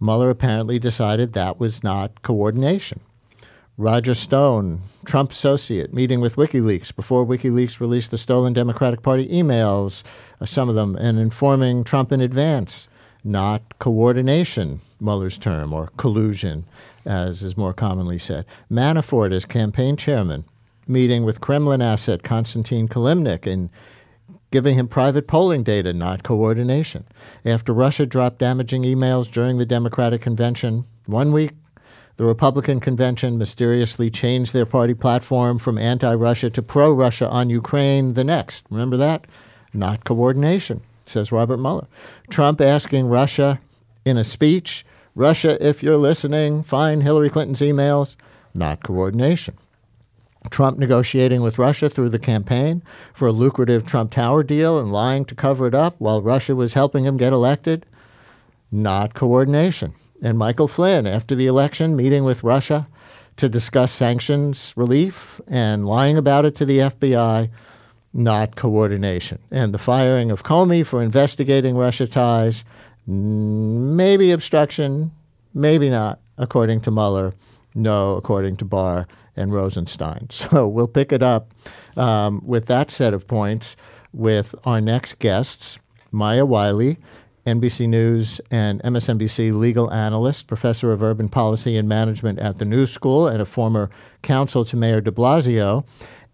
Mueller 0.00 0.30
apparently 0.30 0.80
decided 0.80 1.32
that 1.32 1.60
was 1.60 1.84
not 1.84 2.22
coordination. 2.22 2.98
Roger 3.76 4.14
Stone, 4.14 4.80
Trump 5.06 5.30
associate, 5.30 5.94
meeting 5.94 6.20
with 6.20 6.34
WikiLeaks 6.34 6.94
before 6.94 7.24
WikiLeaks 7.24 7.78
released 7.78 8.10
the 8.10 8.18
stolen 8.18 8.52
Democratic 8.52 9.00
Party 9.02 9.28
emails, 9.28 10.02
uh, 10.40 10.46
some 10.46 10.68
of 10.68 10.74
them, 10.74 10.96
and 10.96 11.20
informing 11.20 11.84
Trump 11.84 12.10
in 12.10 12.20
advance. 12.20 12.88
Not 13.22 13.62
coordination, 13.78 14.80
Mueller's 15.00 15.38
term, 15.38 15.72
or 15.72 15.92
collusion, 15.96 16.64
as 17.04 17.42
is 17.42 17.56
more 17.56 17.72
commonly 17.72 18.18
said. 18.18 18.44
Manafort, 18.70 19.32
as 19.32 19.44
campaign 19.44 19.96
chairman, 19.96 20.44
meeting 20.86 21.24
with 21.24 21.40
Kremlin 21.40 21.82
asset 21.82 22.22
Konstantin 22.22 22.88
Kilimnik 22.88 23.46
and 23.46 23.70
giving 24.50 24.78
him 24.78 24.88
private 24.88 25.26
polling 25.26 25.62
data, 25.62 25.92
not 25.92 26.22
coordination. 26.22 27.04
After 27.44 27.72
Russia 27.72 28.06
dropped 28.06 28.38
damaging 28.38 28.82
emails 28.82 29.30
during 29.30 29.58
the 29.58 29.66
Democratic 29.66 30.22
convention, 30.22 30.84
one 31.06 31.32
week 31.32 31.52
the 32.16 32.24
Republican 32.24 32.80
convention 32.80 33.38
mysteriously 33.38 34.10
changed 34.10 34.52
their 34.52 34.66
party 34.66 34.94
platform 34.94 35.58
from 35.58 35.78
anti 35.78 36.12
Russia 36.14 36.50
to 36.50 36.62
pro 36.62 36.92
Russia 36.92 37.28
on 37.28 37.48
Ukraine 37.48 38.14
the 38.14 38.24
next. 38.24 38.66
Remember 38.70 38.96
that? 38.96 39.26
Not 39.72 40.04
coordination, 40.04 40.80
says 41.06 41.30
Robert 41.30 41.58
Mueller. 41.58 41.86
Trump 42.28 42.60
asking 42.60 43.06
Russia 43.06 43.60
in 44.04 44.16
a 44.16 44.24
speech 44.24 44.84
Russia, 45.18 45.58
if 45.66 45.82
you're 45.82 45.98
listening, 45.98 46.62
find 46.62 47.02
Hillary 47.02 47.28
Clinton's 47.28 47.60
emails. 47.60 48.14
Not 48.54 48.84
coordination. 48.84 49.58
Trump 50.48 50.78
negotiating 50.78 51.42
with 51.42 51.58
Russia 51.58 51.90
through 51.90 52.10
the 52.10 52.20
campaign 52.20 52.82
for 53.12 53.26
a 53.26 53.32
lucrative 53.32 53.84
Trump 53.84 54.12
Tower 54.12 54.44
deal 54.44 54.78
and 54.78 54.92
lying 54.92 55.24
to 55.24 55.34
cover 55.34 55.66
it 55.66 55.74
up 55.74 55.96
while 55.98 56.22
Russia 56.22 56.54
was 56.54 56.74
helping 56.74 57.04
him 57.04 57.16
get 57.16 57.32
elected. 57.32 57.84
Not 58.70 59.14
coordination 59.14 59.94
and 60.22 60.38
Michael 60.38 60.68
Flynn 60.68 61.06
after 61.06 61.34
the 61.34 61.46
election, 61.46 61.96
meeting 61.96 62.24
with 62.24 62.44
Russia 62.44 62.88
to 63.36 63.48
discuss 63.48 63.92
sanctions 63.92 64.72
relief 64.76 65.40
and 65.46 65.86
lying 65.86 66.16
about 66.16 66.44
it 66.44 66.54
to 66.56 66.64
the 66.64 66.78
FBI, 66.78 67.50
not 68.12 68.56
coordination. 68.56 69.38
And 69.50 69.72
the 69.72 69.78
firing 69.78 70.30
of 70.30 70.42
Comey 70.42 70.84
for 70.84 71.02
investigating 71.02 71.76
Russia 71.76 72.06
ties, 72.06 72.64
maybe 73.08 74.30
obstruction, 74.30 75.10
maybe 75.54 75.88
not, 75.88 76.20
according 76.36 76.80
to 76.82 76.90
Mueller, 76.90 77.34
no, 77.74 78.16
according 78.16 78.56
to 78.58 78.64
Barr 78.64 79.08
and 79.36 79.52
Rosenstein. 79.52 80.28
So 80.30 80.68
we'll 80.68 80.88
pick 80.88 81.12
it 81.12 81.22
up 81.22 81.52
um, 81.96 82.42
with 82.44 82.66
that 82.66 82.90
set 82.90 83.14
of 83.14 83.26
points 83.26 83.76
with 84.12 84.54
our 84.64 84.80
next 84.80 85.18
guests, 85.18 85.78
Maya 86.12 86.44
Wiley 86.44 86.98
NBC 87.48 87.88
News 87.88 88.40
and 88.50 88.82
MSNBC 88.82 89.58
legal 89.58 89.90
analyst, 89.92 90.46
professor 90.46 90.92
of 90.92 91.02
urban 91.02 91.28
policy 91.28 91.76
and 91.76 91.88
management 91.88 92.38
at 92.38 92.58
the 92.58 92.64
New 92.64 92.86
School, 92.86 93.26
and 93.26 93.40
a 93.40 93.46
former 93.46 93.90
counsel 94.22 94.64
to 94.66 94.76
Mayor 94.76 95.00
de 95.00 95.10
Blasio. 95.10 95.86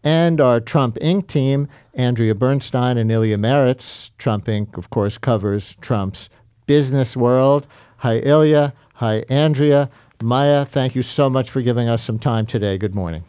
And 0.02 0.40
our 0.40 0.60
Trump 0.60 0.96
Inc. 0.96 1.28
team, 1.28 1.68
Andrea 1.94 2.34
Bernstein 2.34 2.98
and 2.98 3.10
Ilya 3.10 3.38
Marritz. 3.38 4.10
Trump 4.18 4.46
Inc., 4.46 4.76
of 4.76 4.90
course, 4.90 5.16
covers 5.16 5.76
Trump's 5.80 6.28
business 6.66 7.16
world. 7.16 7.66
Hi, 7.99 8.18
Ilya. 8.18 8.73
Hi, 8.94 9.25
Andrea. 9.28 9.90
Maya, 10.23 10.64
thank 10.64 10.94
you 10.94 11.02
so 11.02 11.28
much 11.28 11.50
for 11.50 11.61
giving 11.62 11.88
us 11.88 12.02
some 12.02 12.18
time 12.18 12.47
today. 12.47 12.78
Good 12.78 12.94
morning. 12.94 13.25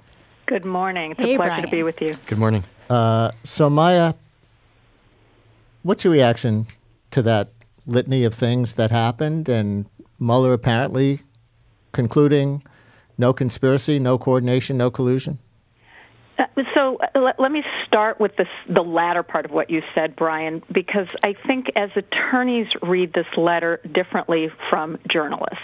Good 0.45 0.65
morning. 0.65 1.11
It's 1.11 1.19
hey, 1.19 1.35
a 1.35 1.37
pleasure 1.37 1.49
Brian. 1.49 1.63
to 1.63 1.71
be 1.71 1.83
with 1.83 2.01
you. 2.01 2.13
Good 2.27 2.37
morning. 2.37 2.63
Uh, 2.89 3.31
so, 3.43 3.69
Maya, 3.69 4.13
what's 5.83 6.03
your 6.03 6.13
reaction 6.13 6.67
to 7.11 7.21
that 7.23 7.49
litany 7.87 8.23
of 8.23 8.33
things 8.33 8.75
that 8.75 8.91
happened, 8.91 9.49
and 9.49 9.85
Mueller 10.19 10.53
apparently 10.53 11.19
concluding 11.91 12.63
no 13.17 13.33
conspiracy, 13.33 13.97
no 13.99 14.17
coordination, 14.17 14.77
no 14.77 14.91
collusion? 14.91 15.39
Uh, 16.37 16.43
so 16.73 16.97
uh, 16.97 17.19
let, 17.19 17.39
let, 17.39 17.51
me 17.51 17.63
start 17.87 18.19
with 18.19 18.35
this, 18.35 18.47
the 18.67 18.81
latter 18.81 19.23
part 19.23 19.45
of 19.45 19.51
what 19.51 19.69
you 19.69 19.81
said, 19.93 20.15
Brian, 20.15 20.61
because 20.71 21.07
I 21.23 21.33
think 21.47 21.67
as 21.75 21.89
attorneys 21.95 22.67
read 22.81 23.13
this 23.13 23.27
letter 23.37 23.79
differently 23.93 24.49
from 24.69 24.97
journalists. 25.11 25.59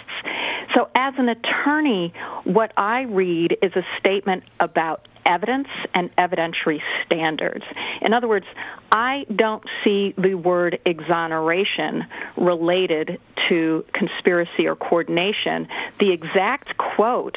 So, 0.74 0.88
as 0.94 1.14
an 1.18 1.28
attorney, 1.28 2.14
what 2.44 2.72
I 2.76 3.02
read 3.02 3.56
is 3.62 3.72
a 3.76 3.82
statement 3.98 4.44
about 4.60 5.06
evidence 5.26 5.68
and 5.94 6.14
evidentiary 6.16 6.80
standards. 7.04 7.64
In 8.00 8.12
other 8.12 8.28
words, 8.28 8.46
I 8.90 9.26
don't 9.34 9.64
see 9.84 10.14
the 10.16 10.34
word 10.34 10.78
exoneration 10.84 12.04
related 12.36 13.20
to 13.48 13.84
conspiracy 13.92 14.66
or 14.66 14.76
coordination. 14.76 15.68
The 15.98 16.12
exact 16.12 16.76
quote 16.76 17.36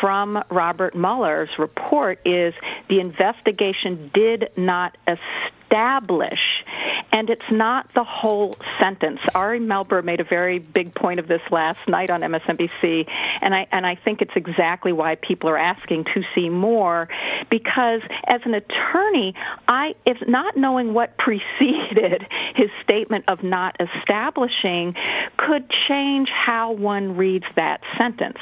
from 0.00 0.42
Robert 0.50 0.94
Mueller's 0.94 1.50
report 1.58 2.20
is 2.24 2.54
the 2.88 3.00
investigation 3.00 4.10
did 4.14 4.50
not 4.56 4.96
establish 5.06 5.52
and 5.70 7.30
it's 7.30 7.50
not 7.50 7.88
the 7.94 8.04
whole 8.04 8.56
sentence. 8.80 9.20
Ari 9.34 9.60
Melber 9.60 10.04
made 10.04 10.20
a 10.20 10.24
very 10.24 10.58
big 10.58 10.94
point 10.94 11.20
of 11.20 11.28
this 11.28 11.40
last 11.50 11.78
night 11.88 12.10
on 12.10 12.20
MSNBC, 12.20 13.08
and 13.40 13.54
I 13.54 13.66
and 13.72 13.86
I 13.86 13.94
think 13.96 14.20
it's 14.20 14.36
exactly 14.36 14.92
why 14.92 15.16
people 15.16 15.48
are 15.50 15.58
asking 15.58 16.04
to 16.14 16.22
see 16.34 16.48
more, 16.48 17.08
because 17.50 18.02
as 18.26 18.40
an 18.44 18.54
attorney, 18.54 19.34
I 19.66 19.94
if 20.06 20.18
not 20.26 20.56
knowing 20.56 20.94
what 20.94 21.16
preceded 21.18 22.26
his 22.54 22.70
statement 22.82 23.24
of 23.28 23.42
not 23.42 23.76
establishing 23.80 24.94
could 25.36 25.70
change 25.88 26.28
how 26.28 26.72
one 26.72 27.16
reads 27.16 27.46
that 27.56 27.80
sentence. 27.96 28.38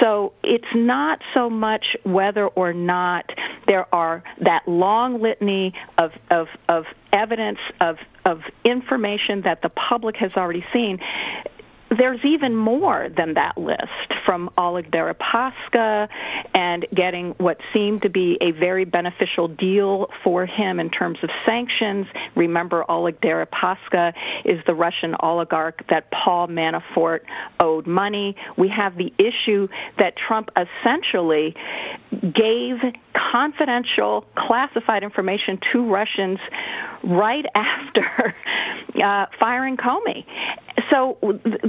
So 0.00 0.32
it's 0.42 0.64
not 0.74 1.20
so 1.32 1.48
much 1.48 1.84
whether 2.04 2.46
or 2.46 2.72
not 2.72 3.30
there 3.66 3.92
are 3.94 4.22
that 4.42 4.62
long 4.66 5.20
litany 5.20 5.72
of, 5.98 6.10
of, 6.30 6.48
of 6.68 6.84
evidence 7.12 7.58
of, 7.80 7.96
of 8.24 8.40
information 8.64 9.42
that 9.42 9.62
the 9.62 9.68
public 9.68 10.16
has 10.16 10.32
already 10.36 10.64
seen 10.72 10.98
there's 11.98 12.24
even 12.24 12.56
more 12.56 13.08
than 13.14 13.34
that 13.34 13.58
list 13.58 14.12
from 14.24 14.50
Oleg 14.56 14.90
Deripaska 14.90 16.08
and 16.54 16.86
getting 16.94 17.30
what 17.38 17.58
seemed 17.72 18.02
to 18.02 18.08
be 18.08 18.38
a 18.40 18.52
very 18.52 18.84
beneficial 18.84 19.48
deal 19.48 20.08
for 20.22 20.46
him 20.46 20.80
in 20.80 20.90
terms 20.90 21.18
of 21.22 21.30
sanctions. 21.44 22.06
Remember, 22.34 22.88
Oleg 22.90 23.20
Deripaska 23.20 24.14
is 24.44 24.60
the 24.66 24.74
Russian 24.74 25.14
oligarch 25.20 25.82
that 25.90 26.10
Paul 26.10 26.48
Manafort 26.48 27.20
owed 27.60 27.86
money. 27.86 28.36
We 28.56 28.68
have 28.68 28.96
the 28.96 29.12
issue 29.18 29.68
that 29.98 30.14
Trump 30.16 30.50
essentially 30.56 31.54
gave 32.10 32.76
confidential, 33.32 34.24
classified 34.36 35.02
information 35.02 35.58
to 35.72 35.84
Russians 35.90 36.38
right 37.02 37.44
after 37.54 38.34
uh, 39.02 39.26
firing 39.38 39.76
Comey. 39.76 40.24
So 40.90 41.18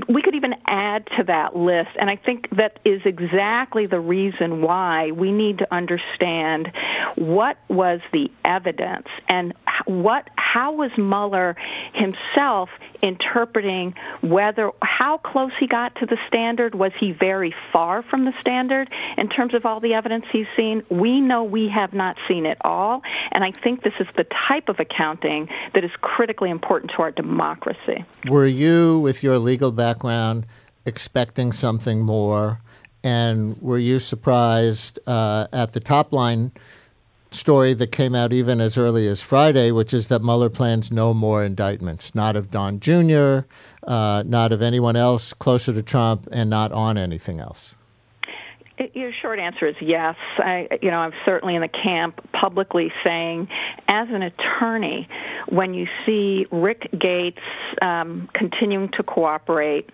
we 0.10 0.22
could 0.22 0.36
even 0.36 0.56
add 0.66 1.08
to 1.18 1.24
that 1.26 1.56
list, 1.56 1.90
and 2.00 2.10
I 2.10 2.16
think 2.16 2.50
that 2.58 2.80
is 2.84 3.02
exactly 3.06 3.86
the 3.86 4.00
reason 4.00 4.62
why 4.62 5.12
we 5.12 5.32
need 5.32 5.60
to 5.60 5.74
understand 5.74 6.72
what 7.16 7.58
was 7.70 8.02
the 8.12 8.30
evidence 8.44 9.08
and 9.28 9.54
what 9.86 10.30
how 10.36 10.74
was 10.74 10.92
Mueller 10.98 11.56
himself 11.94 12.70
interpreting 13.02 13.94
whether 14.22 14.72
how 14.82 15.18
close 15.18 15.52
he 15.60 15.68
got 15.68 15.96
to 15.96 16.06
the 16.06 16.18
standard? 16.28 16.74
Was 16.74 16.92
he 17.00 17.12
very 17.12 17.54
far 17.72 18.02
from 18.04 18.24
the 18.24 18.34
standard 18.42 18.90
in 19.18 19.30
terms 19.30 19.54
of 19.54 19.66
all 19.66 19.80
the 19.80 19.94
evidence 19.94 20.26
he's 20.32 20.48
seen? 20.56 20.84
We 20.90 21.20
know 21.20 21.44
we 21.44 21.68
have 21.70 21.94
not 21.94 22.18
seen 22.28 22.46
it 22.46 22.58
all 22.62 23.02
and 23.36 23.44
I 23.44 23.52
think 23.52 23.84
this 23.84 23.94
is 24.00 24.08
the 24.16 24.26
type 24.48 24.70
of 24.70 24.80
accounting 24.80 25.50
that 25.74 25.84
is 25.84 25.92
critically 26.02 26.50
important 26.50 26.92
to 26.96 27.04
our 27.04 27.12
democracy 27.12 28.04
were 28.30 28.48
you 28.48 29.00
with 29.00 29.22
your 29.22 29.38
legal 29.38 29.72
background 29.72 30.46
expecting 30.86 31.52
something 31.52 32.02
more? 32.02 32.62
And 33.04 33.62
were 33.62 33.78
you 33.78 34.00
surprised 34.00 35.00
uh, 35.08 35.48
at 35.52 35.74
the 35.74 35.80
top 35.80 36.12
line 36.14 36.52
story 37.32 37.74
that 37.74 37.92
came 37.92 38.16
out 38.16 38.32
even 38.32 38.62
as 38.62 38.78
early 38.78 39.08
as 39.08 39.22
Friday, 39.22 39.72
which 39.72 39.94
is 39.94 40.08
that 40.08 40.24
Mueller 40.24 40.50
plans 40.50 40.92
no 40.92 41.14
more 41.14 41.44
indictments, 41.44 42.16
not 42.16 42.36
of 42.36 42.50
Don 42.50 42.80
Jr., 42.80 43.40
uh, 43.84 44.24
not 44.26 44.52
of 44.52 44.62
anyone 44.62 44.96
else 44.96 45.34
closer 45.34 45.74
to 45.74 45.84
Trump, 45.84 46.28
and 46.32 46.50
not 46.50 46.72
on 46.72 46.98
anything 46.98 47.40
else? 47.40 47.76
Your 48.94 49.12
short 49.22 49.40
answer 49.40 49.68
is 49.68 49.76
yes. 49.82 50.16
I, 50.38 50.68
you 50.82 50.92
know, 50.92 50.98
I'm 50.98 51.14
certainly 51.26 51.56
in 51.56 51.62
the 51.62 51.70
camp 51.70 52.20
publicly 52.34 52.92
saying, 53.06 53.48
as 53.88 54.10
an 54.10 54.22
attorney, 54.22 55.08
when 55.48 55.74
you 55.74 55.88
see 56.06 56.46
Rick 56.52 56.90
Gates 56.92 57.40
um, 57.82 58.28
continuing 58.34 58.90
to 58.98 59.04
cooperate, 59.04 59.90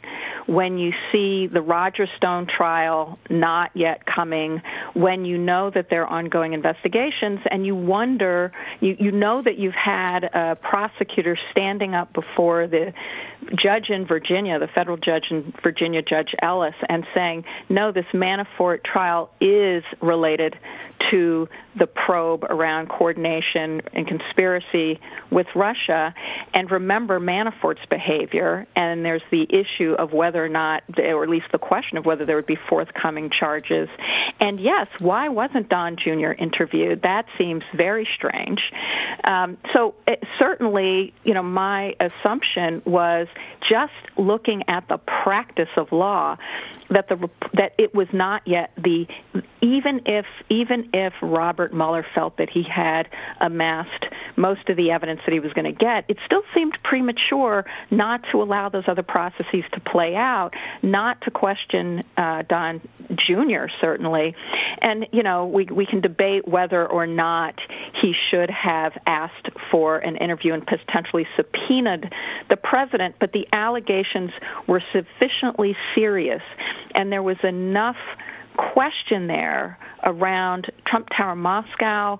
when 0.47 0.79
you 0.79 0.93
see 1.11 1.45
the 1.45 1.61
Roger 1.61 2.07
Stone 2.17 2.47
trial 2.47 3.19
not 3.29 3.69
yet 3.75 4.03
coming, 4.07 4.61
when 4.93 5.25
you 5.25 5.37
know 5.37 5.69
that 5.69 5.87
there 5.91 6.07
are 6.07 6.19
ongoing 6.19 6.53
investigations, 6.53 7.39
and 7.51 7.65
you 7.65 7.75
wonder, 7.75 8.51
you, 8.79 8.95
you 8.99 9.11
know 9.11 9.43
that 9.43 9.59
you've 9.59 9.73
had 9.75 10.23
a 10.23 10.55
prosecutor 10.55 11.37
standing 11.51 11.93
up 11.93 12.13
before 12.13 12.67
the 12.67 12.93
judge 13.61 13.89
in 13.89 14.05
Virginia, 14.05 14.57
the 14.59 14.67
federal 14.67 14.97
judge 14.97 15.25
in 15.29 15.53
Virginia, 15.61 16.01
Judge 16.01 16.33
Ellis, 16.41 16.75
and 16.89 17.05
saying, 17.13 17.43
no, 17.69 17.91
this 17.91 18.05
Manafort 18.13 18.70
trial 18.79 19.31
is 19.39 19.83
related 20.01 20.55
to 21.09 21.47
the 21.77 21.87
probe 21.87 22.43
around 22.43 22.89
coordination 22.89 23.81
and 23.93 24.07
conspiracy 24.07 24.99
with 25.31 25.47
Russia. 25.55 26.13
And 26.53 26.69
remember 26.69 27.19
Manafort's 27.19 27.85
behavior, 27.89 28.67
and 28.75 29.03
there's 29.05 29.21
the 29.31 29.43
issue 29.49 29.93
of 29.93 30.13
whether 30.13 30.43
or 30.43 30.49
not, 30.49 30.83
or 30.97 31.23
at 31.23 31.29
least 31.29 31.47
the 31.51 31.57
question 31.57 31.97
of 31.97 32.05
whether 32.05 32.25
there 32.25 32.35
would 32.35 32.45
be 32.45 32.57
forthcoming 32.69 33.29
charges. 33.37 33.89
And 34.39 34.59
yes, 34.59 34.87
why 34.99 35.29
wasn't 35.29 35.69
Don 35.69 35.97
Jr. 35.97 36.31
interviewed? 36.37 37.01
That 37.03 37.25
seems 37.37 37.63
very 37.75 38.07
strange. 38.15 38.59
Um, 39.23 39.57
so 39.73 39.95
it, 40.07 40.23
certainly, 40.39 41.13
you 41.23 41.33
know, 41.33 41.43
my 41.43 41.95
assumption 41.99 42.81
was 42.85 43.27
just 43.69 43.93
looking 44.17 44.63
at 44.67 44.87
the 44.89 44.97
practice 44.97 45.69
of 45.77 45.91
law 45.91 46.37
that 46.89 47.07
the 47.07 47.29
that 47.53 47.73
it 47.77 47.95
was 47.95 48.07
not 48.11 48.41
yet 48.45 48.60
the 48.77 49.05
even 49.61 50.01
if 50.05 50.25
even 50.49 50.89
if 50.93 51.13
Robert 51.21 51.73
Mueller 51.73 52.05
felt 52.15 52.37
that 52.37 52.49
he 52.49 52.63
had 52.63 53.07
amassed 53.39 54.05
most 54.35 54.69
of 54.69 54.77
the 54.77 54.91
evidence 54.91 55.21
that 55.25 55.33
he 55.33 55.39
was 55.39 55.53
going 55.53 55.65
to 55.65 55.71
get, 55.71 56.05
it 56.09 56.17
still 56.25 56.41
seemed 56.53 56.77
premature 56.83 57.65
not 57.91 58.21
to 58.31 58.41
allow 58.41 58.69
those 58.69 58.85
other 58.87 59.03
processes 59.03 59.63
to 59.73 59.79
play 59.79 60.15
out, 60.15 60.51
not 60.81 61.21
to 61.21 61.31
question 61.31 62.03
uh, 62.17 62.43
Don 62.47 62.81
Jr. 63.09 63.67
certainly, 63.79 64.35
and 64.81 65.07
you 65.11 65.23
know 65.23 65.45
we 65.47 65.65
we 65.65 65.85
can 65.85 66.01
debate 66.01 66.47
whether 66.47 66.85
or 66.85 67.05
not 67.05 67.55
he 68.01 68.13
should 68.29 68.49
have 68.49 68.93
asked 69.05 69.49
for 69.69 69.97
an 69.99 70.17
interview 70.17 70.53
and 70.53 70.65
potentially 70.65 71.27
subpoenaed 71.35 72.11
the 72.49 72.57
president, 72.57 73.15
but 73.19 73.31
the 73.31 73.45
allegations 73.53 74.31
were 74.67 74.81
sufficiently 74.91 75.75
serious 75.93 76.41
and 76.95 77.11
there 77.11 77.23
was 77.23 77.37
enough 77.43 77.97
question 78.57 79.27
there 79.27 79.77
around 80.03 80.71
Trump 80.87 81.07
Tower 81.15 81.35
Moscow. 81.35 82.19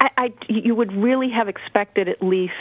I, 0.00 0.08
I, 0.16 0.34
you 0.48 0.74
would 0.74 0.92
really 0.92 1.30
have 1.30 1.48
expected 1.48 2.08
at 2.08 2.22
least 2.22 2.52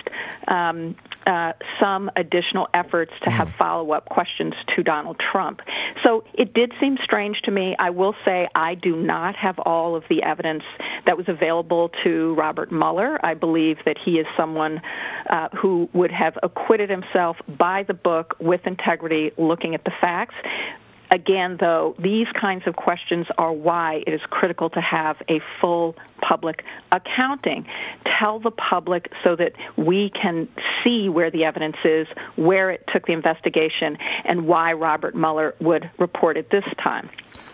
um, 0.48 0.96
uh, 1.28 1.54
some 1.82 2.10
additional 2.16 2.68
efforts 2.74 3.12
to 3.24 3.32
have 3.32 3.50
mm. 3.50 3.58
follow 3.58 3.92
up 3.92 4.06
questions 4.06 4.54
to 4.76 4.84
Donald 4.84 5.20
Trump. 5.32 5.60
So 6.04 6.24
it 6.34 6.54
did 6.54 6.72
seem 6.80 6.98
strange 7.04 7.41
to 7.46 7.52
me. 7.52 7.76
I 7.78 7.89
will 7.89 8.15
say 8.24 8.48
I 8.54 8.76
do 8.76 8.96
not 8.96 9.36
have 9.36 9.60
all 9.60 9.96
of 9.96 10.04
the 10.10 10.24
evidence 10.24 10.63
that 11.06 11.18
was 11.18 11.28
available 11.28 11.89
to 12.04 12.36
Robert 12.36 12.72
Mueller. 12.72 13.20
I 13.26 13.34
believe 13.34 13.78
that 13.86 13.98
he 14.04 14.13
is 14.13 14.28
someone 14.38 14.82
uh, 15.30 15.50
who 15.50 15.89
would 15.94 16.12
have 16.12 16.38
acquitted 16.44 16.89
himself 16.89 17.38
by 17.58 17.84
the 17.84 17.94
book 17.94 18.36
with 18.39 18.62
integrity, 18.65 19.32
looking 19.38 19.74
at 19.76 19.84
the 19.84 19.91
facts. 20.00 20.36
Again, 21.12 21.58
though, 21.60 21.96
these 22.00 22.28
kinds 22.39 22.63
of 22.65 22.76
questions 22.76 23.28
are 23.38 23.52
why 23.52 24.04
it 24.08 24.13
is 24.13 24.22
critical 24.30 24.70
to 24.72 24.82
have 24.82 25.18
a 25.30 25.39
full 25.62 25.96
public 26.22 26.63
accounting. 26.91 27.65
Tell 28.20 28.39
the 28.39 28.52
public 28.52 29.12
so 29.24 29.36
that 29.36 29.54
we 29.78 30.12
can 30.20 30.48
see 30.84 31.10
where 31.10 31.30
the 31.30 31.44
evidence 31.44 31.78
is, 31.84 32.08
where 32.36 32.72
it 32.72 32.84
took 32.91 33.06
the 33.06 33.13
investigation, 33.13 33.98
and 34.24 34.48
why 34.48 34.74
Robert 34.74 35.15
Mueller 35.15 35.54
would 35.60 35.89
report 36.00 36.38
it 36.38 36.50
this 36.50 36.65
time. 36.84 37.10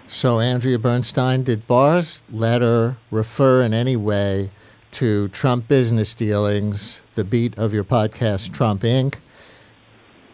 So, 0.07 0.39
Andrea 0.39 0.77
Bernstein, 0.77 1.43
did 1.43 1.67
Barr's 1.67 2.21
letter 2.31 2.97
refer 3.11 3.61
in 3.61 3.73
any 3.73 3.95
way 3.95 4.49
to 4.93 5.29
Trump 5.29 5.67
business 5.67 6.13
dealings, 6.13 7.01
the 7.15 7.23
beat 7.23 7.57
of 7.57 7.73
your 7.73 7.83
podcast, 7.83 8.53
Trump 8.53 8.81
Inc., 8.81 9.15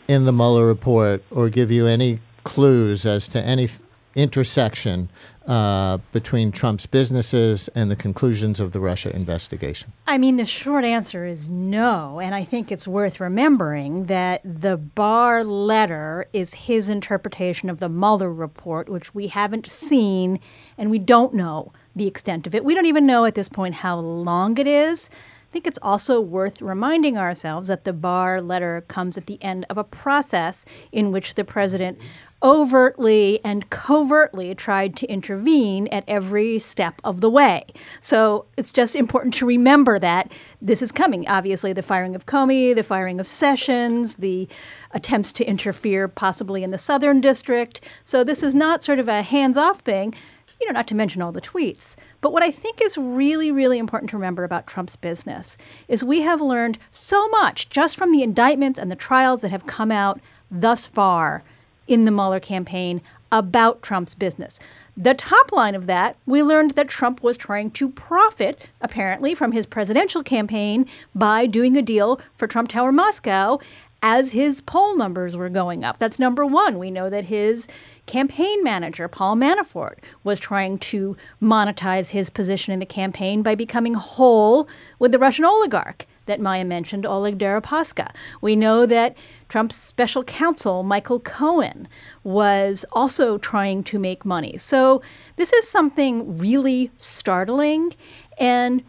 in 0.08 0.26
the 0.26 0.32
Mueller 0.32 0.66
report, 0.66 1.24
or 1.30 1.50
give 1.50 1.70
you 1.70 1.86
any 1.86 2.22
clues 2.48 3.06
as 3.06 3.28
to 3.28 3.42
any 3.42 3.68
th- 3.68 3.80
intersection 4.16 5.10
uh, 5.48 5.98
between 6.12 6.52
Trump's 6.52 6.86
businesses 6.86 7.70
and 7.76 7.92
the 7.92 7.96
conclusions 7.96 8.60
of 8.60 8.72
the 8.72 8.80
Russia 8.80 9.16
investigation? 9.16 9.94
I 10.08 10.18
mean, 10.18 10.38
the 10.38 10.46
short 10.46 10.84
answer 10.84 11.26
is 11.26 11.48
no. 11.48 12.20
And 12.20 12.34
I 12.34 12.44
think 12.44 12.72
it's 12.72 12.88
worth 12.88 13.20
remembering 13.20 14.06
that 14.06 14.42
the 14.44 14.78
Barr 14.78 15.44
letter 15.44 16.28
is 16.34 16.54
his 16.54 16.90
interpretation 16.90 17.70
of 17.70 17.80
the 17.80 17.90
Mueller 17.90 18.32
report, 18.32 18.90
which 18.90 19.14
we 19.14 19.28
haven't 19.28 19.68
seen 19.68 20.40
and 20.78 20.90
we 20.90 21.00
don't 21.00 21.34
know 21.34 21.72
the 21.96 22.08
extent 22.08 22.48
of 22.48 22.56
it. 22.56 22.66
We 22.66 22.74
don't 22.74 22.86
even 22.86 23.06
know 23.06 23.26
at 23.26 23.36
this 23.36 23.50
point 23.50 23.76
how 23.76 24.00
long 24.00 24.58
it 24.58 24.68
is. 24.68 25.10
I 25.48 25.52
think 25.52 25.66
it's 25.66 25.80
also 25.82 26.20
worth 26.20 26.62
reminding 26.62 27.18
ourselves 27.18 27.70
that 27.70 27.86
the 27.86 27.94
Barr 27.94 28.42
letter 28.42 28.84
comes 28.90 29.18
at 29.18 29.28
the 29.28 29.42
end 29.42 29.66
of 29.70 29.78
a 29.78 29.84
process 29.84 30.66
in 30.92 31.12
which 31.12 31.36
the 31.36 31.46
president 31.46 31.98
overtly 32.44 33.40
and 33.44 33.70
covertly 33.70 34.54
tried 34.54 34.96
to 34.98 35.08
intervene 35.08 35.88
at 35.88 36.04
every 36.08 36.60
step 36.60 36.96
of 37.04 37.22
the 37.22 37.30
way. 37.30 37.66
So 38.02 38.46
it's 38.58 38.72
just 38.72 38.96
important 38.96 39.34
to 39.36 39.46
remember 39.46 39.98
that 40.00 40.32
this 40.62 40.82
is 40.82 40.92
coming. 40.92 41.28
Obviously, 41.28 41.74
the 41.74 41.82
firing 41.82 42.14
of 42.14 42.26
Comey, 42.26 42.76
the 42.76 42.84
firing 42.84 43.20
of 43.20 43.28
Sessions, 43.28 44.16
the 44.16 44.48
attempts 44.92 45.32
to 45.34 45.46
interfere 45.46 46.08
possibly 46.08 46.62
in 46.62 46.72
the 46.72 46.78
Southern 46.78 47.22
District. 47.22 47.82
So 48.06 48.24
this 48.24 48.44
is 48.44 48.54
not 48.54 48.84
sort 48.84 49.00
of 49.00 49.08
a 49.08 49.22
hands 49.24 49.58
off 49.58 49.80
thing, 49.80 50.14
you 50.60 50.68
know, 50.68 50.74
not 50.74 50.88
to 50.88 50.96
mention 50.96 51.22
all 51.22 51.32
the 51.32 51.42
tweets. 51.42 51.96
But 52.22 52.34
what 52.34 52.44
I 52.44 52.52
think 52.52 52.82
is 52.82 52.98
really, 52.98 53.52
really 53.52 53.78
important 53.78 54.10
to 54.12 54.18
remember 54.18 54.44
about 54.44 54.68
Trump's 54.68 54.96
business 54.96 55.58
is 55.88 56.04
we 56.04 56.22
have 56.22 56.42
learned 56.42 56.80
so 56.90 57.28
much 57.30 57.70
just 57.70 57.96
from 57.96 58.12
the 58.12 58.24
indictments 58.24 58.80
and 58.80 58.92
the 58.92 58.96
trials 58.96 59.42
that 59.42 59.52
have 59.52 59.68
come 59.68 59.92
out 59.92 60.20
thus 60.50 60.86
far 60.86 61.44
in 61.88 62.06
the 62.06 62.12
Mueller 62.12 62.40
campaign 62.40 63.02
about 63.32 63.82
Trump's 63.82 64.14
business. 64.14 64.60
The 64.96 65.14
top 65.14 65.52
line 65.52 65.76
of 65.76 65.86
that, 65.86 66.18
we 66.26 66.42
learned 66.42 66.72
that 66.72 66.88
Trump 66.88 67.22
was 67.22 67.38
trying 67.38 67.70
to 67.72 67.90
profit, 67.90 68.60
apparently, 68.82 69.36
from 69.36 69.52
his 69.52 69.68
presidential 69.68 70.24
campaign 70.24 70.88
by 71.14 71.46
doing 71.46 71.78
a 71.78 71.84
deal 71.84 72.20
for 72.36 72.48
Trump 72.48 72.70
Tower 72.70 72.92
Moscow 72.92 73.60
as 74.02 74.32
his 74.32 74.62
poll 74.62 74.96
numbers 74.96 75.38
were 75.38 75.50
going 75.50 75.84
up. 75.84 75.98
That's 76.00 76.18
number 76.18 76.46
one. 76.46 76.80
We 76.80 76.90
know 76.90 77.10
that 77.10 77.26
his 77.26 77.68
campaign 78.08 78.64
manager, 78.64 79.08
Paul 79.08 79.36
Manafort, 79.36 79.98
was 80.24 80.40
trying 80.40 80.80
to 80.80 81.16
monetize 81.42 82.08
his 82.08 82.30
position 82.30 82.74
in 82.74 82.80
the 82.80 82.86
campaign 82.86 83.44
by 83.44 83.54
becoming 83.54 83.94
whole 83.94 84.68
with 84.98 85.12
the 85.12 85.20
Russian 85.20 85.46
oligarch 85.46 86.08
that 86.26 86.42
Maya 86.42 86.66
mentioned, 86.66 87.06
Oleg 87.06 87.38
Deripaska. 87.38 88.12
We 88.42 88.56
know 88.56 88.86
that 88.86 89.16
Trump's 89.50 89.76
special 89.76 90.24
counsel, 90.24 90.84
Michael 90.84 91.20
Cohen, 91.20 91.88
was 92.24 92.86
also 92.92 93.38
trying 93.38 93.84
to 93.86 94.00
make 94.00 94.26
money. 94.26 94.58
So 94.58 95.02
this 95.36 95.54
is 95.54 95.68
something 95.68 96.38
really 96.38 96.92
startling. 96.98 97.94
And 98.40 98.84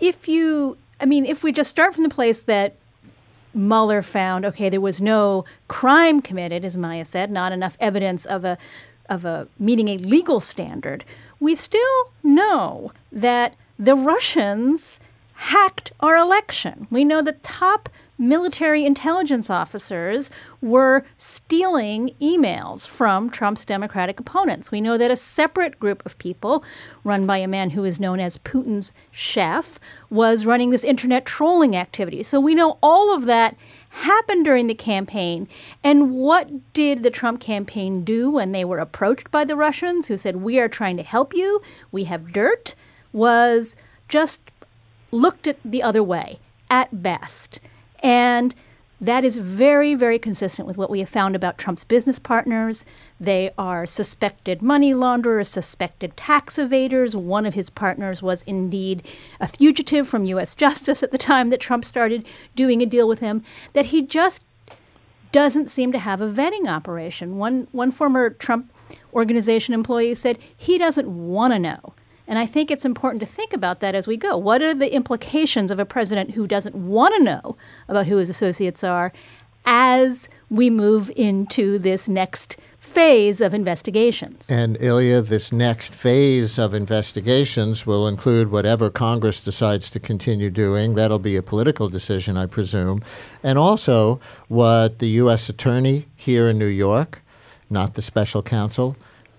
if 0.00 0.28
you, 0.28 0.76
I 1.00 1.06
mean, 1.06 1.24
if 1.24 1.42
we 1.42 1.52
just 1.52 1.70
start 1.70 1.94
from 1.94 2.04
the 2.04 2.08
place 2.08 2.44
that 2.44 2.76
Mueller 3.54 4.02
found, 4.02 4.44
okay, 4.44 4.68
there 4.68 4.80
was 4.80 5.00
no 5.00 5.44
crime 5.68 6.20
committed, 6.20 6.64
as 6.64 6.76
Maya 6.76 7.04
said, 7.04 7.30
not 7.30 7.52
enough 7.52 7.76
evidence 7.80 8.24
of 8.24 8.44
a 8.44 8.58
of 9.08 9.24
a 9.24 9.48
meeting 9.58 9.88
a 9.88 9.98
legal 9.98 10.40
standard. 10.40 11.04
We 11.40 11.54
still 11.54 12.12
know 12.22 12.92
that 13.10 13.54
the 13.78 13.96
Russians 13.96 15.00
hacked 15.34 15.92
our 16.00 16.16
election. 16.16 16.86
We 16.90 17.04
know 17.04 17.20
the 17.20 17.32
top 17.32 17.88
military 18.22 18.86
intelligence 18.86 19.50
officers 19.50 20.30
were 20.60 21.04
stealing 21.18 22.14
emails 22.20 22.86
from 22.86 23.28
Trump's 23.28 23.64
Democratic 23.64 24.20
opponents. 24.20 24.70
We 24.70 24.80
know 24.80 24.96
that 24.96 25.10
a 25.10 25.16
separate 25.16 25.80
group 25.80 26.06
of 26.06 26.16
people, 26.18 26.64
run 27.02 27.26
by 27.26 27.38
a 27.38 27.48
man 27.48 27.70
who 27.70 27.82
is 27.82 27.98
known 27.98 28.20
as 28.20 28.38
Putin's 28.38 28.92
chef, 29.10 29.80
was 30.08 30.46
running 30.46 30.70
this 30.70 30.84
internet 30.84 31.26
trolling 31.26 31.74
activity. 31.74 32.22
So 32.22 32.38
we 32.38 32.54
know 32.54 32.78
all 32.80 33.12
of 33.12 33.24
that 33.24 33.56
happened 33.90 34.44
during 34.44 34.68
the 34.68 34.74
campaign. 34.74 35.48
And 35.82 36.12
what 36.12 36.72
did 36.72 37.02
the 37.02 37.10
Trump 37.10 37.40
campaign 37.40 38.04
do 38.04 38.30
when 38.30 38.52
they 38.52 38.64
were 38.64 38.78
approached 38.78 39.32
by 39.32 39.44
the 39.44 39.56
Russians 39.56 40.06
who 40.06 40.16
said, 40.16 40.36
We 40.36 40.60
are 40.60 40.68
trying 40.68 40.96
to 40.96 41.02
help 41.02 41.34
you, 41.34 41.60
we 41.90 42.04
have 42.04 42.32
dirt? 42.32 42.76
Was 43.12 43.74
just 44.08 44.40
looked 45.10 45.46
at 45.48 45.58
the 45.64 45.82
other 45.82 46.02
way 46.02 46.38
at 46.70 47.02
best. 47.02 47.60
And 48.02 48.54
that 49.02 49.24
is 49.24 49.36
very, 49.36 49.96
very 49.96 50.18
consistent 50.18 50.68
with 50.68 50.76
what 50.76 50.88
we 50.88 51.00
have 51.00 51.08
found 51.08 51.34
about 51.34 51.58
Trump's 51.58 51.82
business 51.82 52.20
partners. 52.20 52.84
They 53.18 53.50
are 53.58 53.84
suspected 53.84 54.62
money 54.62 54.94
launderers, 54.94 55.48
suspected 55.48 56.16
tax 56.16 56.56
evaders. 56.56 57.16
One 57.16 57.44
of 57.44 57.54
his 57.54 57.68
partners 57.68 58.22
was 58.22 58.44
indeed 58.44 59.04
a 59.40 59.48
fugitive 59.48 60.06
from 60.06 60.24
U.S. 60.26 60.54
justice 60.54 61.02
at 61.02 61.10
the 61.10 61.18
time 61.18 61.50
that 61.50 61.60
Trump 61.60 61.84
started 61.84 62.24
doing 62.54 62.80
a 62.80 62.86
deal 62.86 63.08
with 63.08 63.18
him. 63.18 63.42
That 63.72 63.86
he 63.86 64.02
just 64.02 64.44
doesn't 65.32 65.68
seem 65.68 65.90
to 65.90 65.98
have 65.98 66.20
a 66.20 66.28
vetting 66.28 66.68
operation. 66.68 67.38
One, 67.38 67.66
one 67.72 67.90
former 67.90 68.30
Trump 68.30 68.72
organization 69.12 69.74
employee 69.74 70.14
said 70.14 70.38
he 70.56 70.78
doesn't 70.78 71.08
want 71.08 71.54
to 71.54 71.58
know 71.58 71.94
and 72.26 72.38
I 72.38 72.46
think 72.46 72.70
it's 72.70 72.84
important 72.84 73.20
to 73.20 73.26
think 73.26 73.52
about 73.52 73.80
that 73.80 73.94
as 73.94 74.06
we 74.06 74.16
go. 74.16 74.36
What 74.36 74.62
are 74.62 74.74
the 74.74 74.92
implications 74.92 75.70
of 75.70 75.78
a 75.78 75.84
president 75.84 76.32
who 76.32 76.46
doesn't 76.46 76.74
want 76.74 77.14
to 77.16 77.22
know 77.22 77.56
about 77.88 78.06
who 78.06 78.16
his 78.16 78.30
associates 78.30 78.84
are 78.84 79.12
as 79.64 80.28
we 80.50 80.70
move 80.70 81.10
into 81.16 81.78
this 81.78 82.08
next 82.08 82.56
phase 82.78 83.40
of 83.40 83.54
investigations? 83.54 84.50
And 84.50 84.76
Ilya, 84.80 85.22
this 85.22 85.52
next 85.52 85.92
phase 85.92 86.58
of 86.58 86.74
investigations 86.74 87.86
will 87.86 88.08
include 88.08 88.50
whatever 88.50 88.90
Congress 88.90 89.40
decides 89.40 89.88
to 89.90 90.00
continue 90.00 90.50
doing. 90.50 90.94
That'll 90.94 91.18
be 91.18 91.36
a 91.36 91.42
political 91.42 91.88
decision, 91.88 92.36
I 92.36 92.46
presume. 92.46 93.02
And 93.42 93.58
also 93.58 94.20
what 94.48 94.98
the 94.98 95.08
U.S. 95.08 95.48
Attorney 95.48 96.06
here 96.16 96.48
in 96.48 96.58
New 96.58 96.66
York, 96.66 97.22
not 97.70 97.94
the 97.94 98.02
special 98.02 98.42
counsel, 98.42 98.96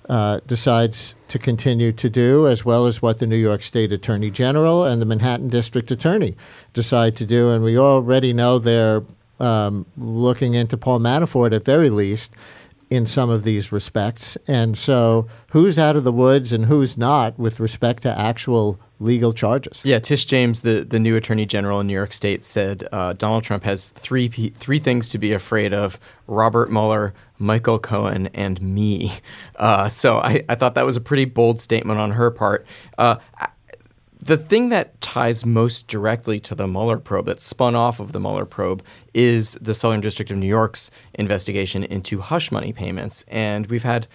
uh, 0.10 0.40
decides 0.48 1.16
to 1.30 1.40
continue 1.40 1.92
to 1.94 2.10
do, 2.10 2.48
as 2.48 2.66
well 2.66 2.86
as 2.86 3.02
what 3.02 3.20
the 3.20 3.28
New 3.28 3.38
York 3.38 3.64
State 3.64 3.94
Attorney 3.94 4.30
General 4.30 4.86
and 4.86 5.02
the 5.02 5.06
Manhattan 5.06 5.50
District 5.50 5.90
Attorney 5.92 6.36
decide 6.74 7.16
to 7.18 7.26
do. 7.26 7.50
And 7.50 7.64
we 7.64 7.78
already 7.78 8.34
know 8.34 8.60
they're 8.60 9.02
um, 9.40 9.86
looking 9.98 10.54
into 10.54 10.78
Paul 10.78 11.00
Manafort 11.00 11.56
at 11.56 11.66
very 11.66 11.90
least 11.90 12.32
in 12.90 13.06
some 13.06 13.30
of 13.30 13.44
these 13.44 13.72
respects. 13.72 14.38
And 14.48 14.78
so, 14.78 15.28
who's 15.50 15.80
out 15.80 15.96
of 15.96 16.04
the 16.04 16.12
woods 16.12 16.54
and 16.54 16.66
who's 16.66 16.98
not 16.98 17.40
with 17.40 17.60
respect 17.60 18.04
to 18.04 18.20
actual 18.20 18.80
legal 19.04 19.34
charges? 19.34 19.82
Yeah, 19.84 20.00
Tish 20.00 20.26
James, 20.26 20.62
the, 20.62 20.84
the 20.84 21.00
new 21.00 21.16
Attorney 21.16 21.46
General 21.46 21.80
in 21.80 21.88
New 21.88 21.94
York 21.94 22.14
State, 22.14 22.46
said 22.46 22.88
uh, 22.92 23.14
Donald 23.14 23.44
Trump 23.44 23.64
has 23.64 23.90
three 23.90 24.30
three 24.30 24.80
things 24.80 25.10
to 25.10 25.18
be 25.18 25.34
afraid 25.34 25.74
of: 25.74 26.00
Robert 26.28 26.72
Mueller, 26.72 27.14
Michael 27.38 27.80
Cohen, 27.80 28.28
and 28.34 28.62
me. 28.62 29.14
Uh, 29.56 29.88
so 29.88 30.18
I, 30.18 30.44
I 30.50 30.56
thought 30.56 30.76
that 30.76 30.86
was 30.86 30.96
a 30.96 31.02
pretty 31.02 31.26
bold 31.26 31.62
statement 31.62 32.00
on 32.00 32.12
her 32.12 32.32
part. 32.32 32.66
Uh, 32.98 33.18
the 34.26 34.38
thing 34.38 34.70
that 34.70 35.00
ties 35.02 35.46
most 35.46 35.88
directly 35.90 36.40
to 36.40 36.56
the 36.56 36.66
Mueller 36.66 36.98
probe, 36.98 37.26
that 37.26 37.42
spun 37.42 37.76
off 37.76 38.00
of 38.00 38.14
the 38.14 38.22
Mueller 38.22 38.46
probe, 38.46 38.82
is 39.14 39.58
the 39.60 39.74
Southern 39.74 40.00
District 40.00 40.32
of 40.32 40.38
New 40.38 40.48
York's 40.48 40.90
investigation 41.16 41.84
into 41.84 42.22
hush 42.22 42.50
money 42.50 42.72
payments. 42.72 43.26
And 43.28 43.68
we've 43.68 43.84
had 43.84 44.08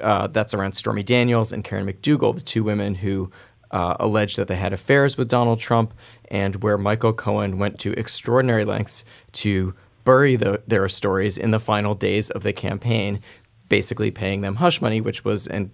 uh, 0.00 0.26
that's 0.26 0.52
around 0.52 0.72
Stormy 0.72 1.04
Daniels 1.04 1.52
and 1.52 1.62
Karen 1.62 1.86
McDougal, 1.86 2.34
the 2.34 2.40
two 2.40 2.64
women 2.64 2.96
who 2.96 3.30
uh, 3.72 3.96
alleged 3.98 4.36
that 4.36 4.48
they 4.48 4.56
had 4.56 4.72
affairs 4.72 5.16
with 5.16 5.28
Donald 5.28 5.60
Trump, 5.60 5.94
and 6.30 6.62
where 6.62 6.78
Michael 6.78 7.12
Cohen 7.12 7.58
went 7.58 7.78
to 7.80 7.92
extraordinary 7.92 8.64
lengths 8.64 9.04
to 9.32 9.74
bury 10.04 10.36
the, 10.36 10.62
their 10.66 10.88
stories 10.88 11.38
in 11.38 11.50
the 11.50 11.60
final 11.60 11.94
days 11.94 12.30
of 12.30 12.42
the 12.42 12.52
campaign, 12.52 13.20
basically 13.68 14.10
paying 14.10 14.40
them 14.40 14.56
hush 14.56 14.80
money, 14.80 15.00
which 15.00 15.24
was 15.24 15.46
and 15.46 15.70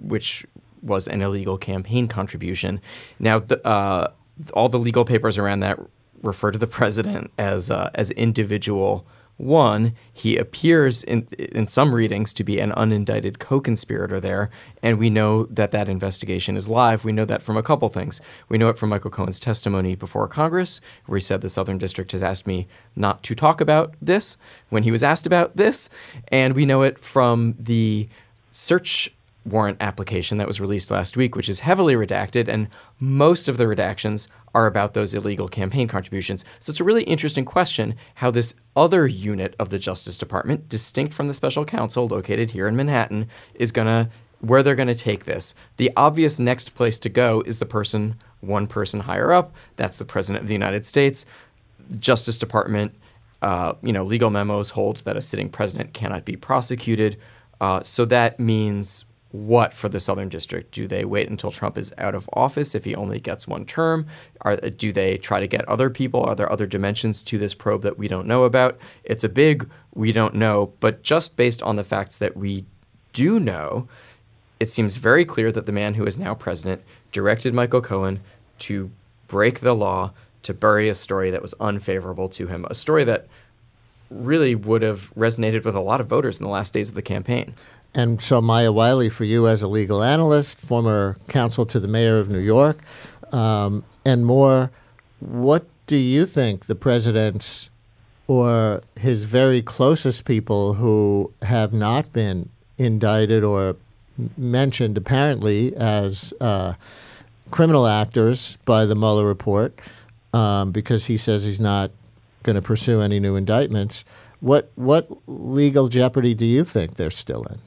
which 0.00 0.46
was 0.82 1.08
an 1.08 1.22
illegal 1.22 1.58
campaign 1.58 2.08
contribution. 2.08 2.80
Now, 3.18 3.38
the, 3.40 3.64
uh, 3.66 4.12
all 4.54 4.68
the 4.68 4.78
legal 4.78 5.04
papers 5.04 5.38
around 5.38 5.60
that 5.60 5.78
refer 6.22 6.50
to 6.50 6.58
the 6.58 6.66
president 6.66 7.30
as 7.38 7.70
uh, 7.70 7.90
as 7.94 8.10
individual 8.12 9.06
one, 9.36 9.94
he 10.12 10.36
appears 10.36 11.02
in 11.02 11.28
in 11.38 11.66
some 11.68 11.94
readings 11.94 12.32
to 12.32 12.44
be 12.44 12.58
an 12.58 12.72
unindicted 12.72 13.38
co-conspirator 13.38 14.18
there, 14.18 14.50
and 14.82 14.98
we 14.98 15.10
know 15.10 15.44
that 15.44 15.72
that 15.72 15.88
investigation 15.88 16.56
is 16.56 16.68
live. 16.68 17.04
We 17.04 17.12
know 17.12 17.26
that 17.26 17.42
from 17.42 17.56
a 17.56 17.62
couple 17.62 17.88
things. 17.90 18.20
We 18.48 18.56
know 18.56 18.68
it 18.68 18.78
from 18.78 18.88
Michael 18.88 19.10
Cohen's 19.10 19.38
testimony 19.38 19.94
before 19.94 20.26
Congress, 20.28 20.80
where 21.04 21.18
he 21.18 21.22
said 21.22 21.42
the 21.42 21.50
Southern 21.50 21.78
District 21.78 22.12
has 22.12 22.22
asked 22.22 22.46
me 22.46 22.66
not 22.94 23.22
to 23.24 23.34
talk 23.34 23.60
about 23.60 23.94
this 24.00 24.36
when 24.70 24.84
he 24.84 24.90
was 24.90 25.02
asked 25.02 25.26
about 25.26 25.56
this, 25.56 25.90
and 26.28 26.54
we 26.54 26.64
know 26.64 26.82
it 26.82 26.98
from 26.98 27.54
the 27.58 28.08
search 28.52 29.12
warrant 29.46 29.78
application 29.80 30.38
that 30.38 30.46
was 30.46 30.60
released 30.60 30.90
last 30.90 31.16
week, 31.16 31.36
which 31.36 31.48
is 31.48 31.60
heavily 31.60 31.94
redacted, 31.94 32.48
and 32.48 32.68
most 32.98 33.48
of 33.48 33.56
the 33.56 33.64
redactions 33.64 34.26
are 34.54 34.66
about 34.66 34.94
those 34.94 35.14
illegal 35.14 35.48
campaign 35.48 35.86
contributions. 35.88 36.44
So 36.58 36.70
it's 36.70 36.80
a 36.80 36.84
really 36.84 37.04
interesting 37.04 37.44
question 37.44 37.94
how 38.16 38.30
this 38.30 38.54
other 38.74 39.06
unit 39.06 39.54
of 39.58 39.70
the 39.70 39.78
Justice 39.78 40.18
Department, 40.18 40.68
distinct 40.68 41.14
from 41.14 41.28
the 41.28 41.34
special 41.34 41.64
counsel 41.64 42.08
located 42.08 42.50
here 42.50 42.66
in 42.66 42.76
Manhattan, 42.76 43.28
is 43.54 43.72
going 43.72 43.86
to 43.86 44.10
where 44.40 44.62
they're 44.62 44.74
going 44.74 44.88
to 44.88 44.94
take 44.94 45.24
this. 45.24 45.54
The 45.76 45.90
obvious 45.96 46.38
next 46.38 46.74
place 46.74 46.98
to 47.00 47.08
go 47.08 47.42
is 47.46 47.58
the 47.58 47.66
person 47.66 48.16
one 48.40 48.66
person 48.66 49.00
higher 49.00 49.32
up. 49.32 49.54
That's 49.76 49.98
the 49.98 50.04
president 50.04 50.42
of 50.42 50.48
the 50.48 50.54
United 50.54 50.86
States. 50.86 51.24
Justice 51.98 52.36
Department, 52.36 52.94
uh, 53.42 53.74
you 53.82 53.92
know, 53.92 54.04
legal 54.04 54.30
memos 54.30 54.70
hold 54.70 54.98
that 54.98 55.16
a 55.16 55.22
sitting 55.22 55.48
president 55.48 55.94
cannot 55.94 56.24
be 56.24 56.36
prosecuted. 56.36 57.16
Uh, 57.60 57.82
so 57.82 58.04
that 58.04 58.38
means 58.38 59.06
what 59.36 59.74
for 59.74 59.88
the 59.88 60.00
Southern 60.00 60.28
District? 60.28 60.72
Do 60.72 60.88
they 60.88 61.04
wait 61.04 61.28
until 61.28 61.50
Trump 61.50 61.76
is 61.76 61.92
out 61.98 62.14
of 62.14 62.28
office 62.32 62.74
if 62.74 62.84
he 62.84 62.94
only 62.94 63.20
gets 63.20 63.46
one 63.46 63.66
term? 63.66 64.06
Are, 64.40 64.56
do 64.56 64.92
they 64.92 65.18
try 65.18 65.40
to 65.40 65.46
get 65.46 65.68
other 65.68 65.90
people? 65.90 66.22
Are 66.22 66.34
there 66.34 66.50
other 66.50 66.66
dimensions 66.66 67.22
to 67.24 67.38
this 67.38 67.54
probe 67.54 67.82
that 67.82 67.98
we 67.98 68.08
don't 68.08 68.26
know 68.26 68.44
about? 68.44 68.78
It's 69.04 69.24
a 69.24 69.28
big 69.28 69.68
we 69.94 70.12
don't 70.12 70.34
know, 70.34 70.72
but 70.80 71.02
just 71.02 71.36
based 71.36 71.62
on 71.62 71.76
the 71.76 71.84
facts 71.84 72.16
that 72.18 72.36
we 72.36 72.64
do 73.12 73.38
know, 73.38 73.88
it 74.60 74.70
seems 74.70 74.96
very 74.96 75.24
clear 75.24 75.52
that 75.52 75.66
the 75.66 75.72
man 75.72 75.94
who 75.94 76.06
is 76.06 76.18
now 76.18 76.34
president 76.34 76.82
directed 77.12 77.54
Michael 77.54 77.80
Cohen 77.80 78.20
to 78.60 78.90
break 79.28 79.60
the 79.60 79.74
law, 79.74 80.12
to 80.42 80.54
bury 80.54 80.88
a 80.88 80.94
story 80.94 81.30
that 81.30 81.42
was 81.42 81.54
unfavorable 81.60 82.28
to 82.30 82.46
him, 82.46 82.66
a 82.70 82.74
story 82.74 83.04
that 83.04 83.26
really 84.10 84.54
would 84.54 84.82
have 84.82 85.12
resonated 85.14 85.64
with 85.64 85.74
a 85.74 85.80
lot 85.80 86.00
of 86.00 86.06
voters 86.06 86.38
in 86.38 86.44
the 86.44 86.50
last 86.50 86.72
days 86.72 86.88
of 86.88 86.94
the 86.94 87.02
campaign. 87.02 87.54
And 87.96 88.22
so, 88.22 88.42
Maya 88.42 88.70
Wiley, 88.70 89.08
for 89.08 89.24
you 89.24 89.48
as 89.48 89.62
a 89.62 89.68
legal 89.68 90.02
analyst, 90.02 90.60
former 90.60 91.16
counsel 91.28 91.64
to 91.64 91.80
the 91.80 91.88
mayor 91.88 92.18
of 92.18 92.28
New 92.28 92.40
York, 92.40 92.78
um, 93.32 93.84
and 94.04 94.26
more, 94.26 94.70
what 95.20 95.66
do 95.86 95.96
you 95.96 96.26
think 96.26 96.66
the 96.66 96.74
president's 96.74 97.70
or 98.28 98.82
his 98.96 99.24
very 99.24 99.62
closest 99.62 100.26
people 100.26 100.74
who 100.74 101.32
have 101.42 101.72
not 101.72 102.12
been 102.12 102.50
indicted 102.76 103.42
or 103.42 103.76
mentioned 104.36 104.98
apparently 104.98 105.74
as 105.76 106.34
uh, 106.40 106.74
criminal 107.50 107.86
actors 107.86 108.58
by 108.66 108.84
the 108.84 108.94
Mueller 108.94 109.24
report, 109.24 109.78
um, 110.34 110.70
because 110.70 111.06
he 111.06 111.16
says 111.16 111.44
he's 111.44 111.60
not 111.60 111.90
going 112.42 112.56
to 112.56 112.62
pursue 112.62 113.00
any 113.00 113.18
new 113.20 113.36
indictments. 113.36 114.04
What 114.40 114.70
what 114.74 115.08
legal 115.26 115.88
jeopardy 115.88 116.34
do 116.34 116.44
you 116.44 116.62
think 116.64 116.96
they're 116.96 117.10
still 117.10 117.44
in? 117.44 117.60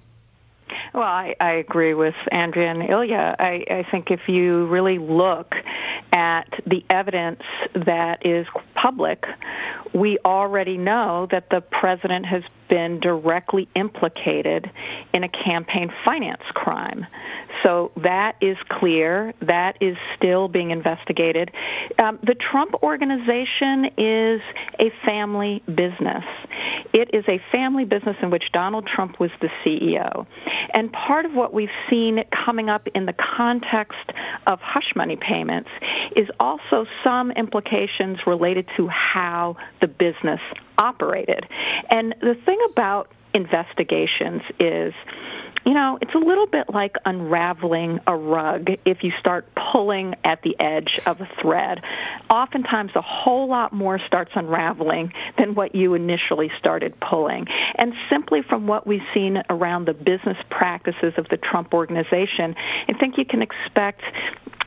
Well, 0.94 1.04
I, 1.04 1.36
I 1.40 1.52
agree 1.54 1.94
with 1.94 2.16
Andrea 2.32 2.72
and 2.72 2.90
Ilya. 2.90 3.36
I, 3.40 3.64
I 3.70 3.86
think 3.92 4.10
if 4.10 4.22
you 4.28 4.66
really 4.68 4.98
look 4.98 5.54
at 6.12 6.50
the 6.66 6.84
evidence 6.90 7.42
that 7.74 8.26
is 8.26 8.48
public, 8.74 9.24
we 9.94 10.18
already 10.26 10.78
know 10.78 11.28
that 11.32 11.50
the 11.50 11.62
president 11.62 12.26
has 12.26 12.44
been 12.70 13.00
directly 13.00 13.68
implicated 13.76 14.70
in 15.14 15.24
a 15.24 15.30
campaign 15.30 15.92
finance 16.06 16.44
crime. 16.54 17.06
So 17.64 17.92
that 18.04 18.36
is 18.42 18.58
clear. 18.70 19.34
That 19.42 19.78
is 19.82 19.98
still 20.16 20.48
being 20.48 20.72
investigated. 20.72 21.52
Um, 21.98 22.20
the 22.24 22.36
Trump 22.36 22.76
organization 22.84 23.86
is 23.98 24.42
a 24.80 24.92
family 25.06 25.62
business. 25.68 26.24
It 26.94 27.10
is 27.14 27.24
a 27.28 27.40
family 27.52 27.86
business 27.86 28.16
in 28.22 28.30
which 28.30 28.46
Donald 28.54 28.88
Trump 28.88 29.20
was 29.20 29.32
the 29.42 29.50
CEO. 29.64 30.26
And 30.74 30.92
part 30.92 31.26
of 31.26 31.34
what 31.34 31.54
we've 31.54 31.70
seen 31.90 32.24
coming 32.46 32.70
up 32.70 32.88
in 32.96 33.06
the 33.06 33.14
context 33.38 34.10
of 34.48 34.60
hush 34.62 34.94
money 34.96 35.16
payments 35.16 35.70
is 36.16 36.28
also 36.40 36.86
some 37.04 37.32
implications 37.32 38.20
related 38.26 38.68
to 38.78 38.88
how 38.88 39.58
the 39.82 39.88
business 39.88 40.40
operated. 40.78 41.46
And 41.90 42.16
the 42.22 42.36
thing 42.46 42.60
about 42.72 43.12
investigations 43.34 44.42
is 44.60 44.94
you 45.66 45.74
know, 45.74 45.98
it's 46.02 46.14
a 46.14 46.20
little 46.20 46.48
bit 46.48 46.70
like 46.74 46.96
unraveling 47.06 48.00
a 48.08 48.16
rug 48.16 48.68
if 48.86 49.04
you 49.04 49.12
start 49.20 49.48
pulling 49.72 50.16
at 50.24 50.42
the 50.42 50.60
edge 50.60 51.00
of 51.06 51.22
a 51.22 51.30
thread. 51.42 51.82
Oftentimes, 52.30 52.92
a 52.96 53.02
whole 53.02 53.48
lot 53.50 53.74
more 53.74 54.00
starts 54.06 54.32
unraveling 54.36 55.12
than 55.38 55.56
what 55.56 55.76
you 55.76 55.94
initially 55.94 56.52
started 56.60 56.94
pulling. 57.00 57.46
And 57.78 57.94
simply 58.10 58.42
from 58.42 58.68
what 58.68 58.88
we've 58.88 59.02
seen 59.14 59.42
around 59.50 59.86
the 59.86 59.94
business 59.94 60.38
practices 60.50 61.14
of 61.18 61.28
the 61.30 61.38
Trump 61.38 61.74
organization, 61.74 62.56
I 62.88 62.94
think 62.94 63.18
you 63.18 63.26
can 63.26 63.42
expect 63.42 64.02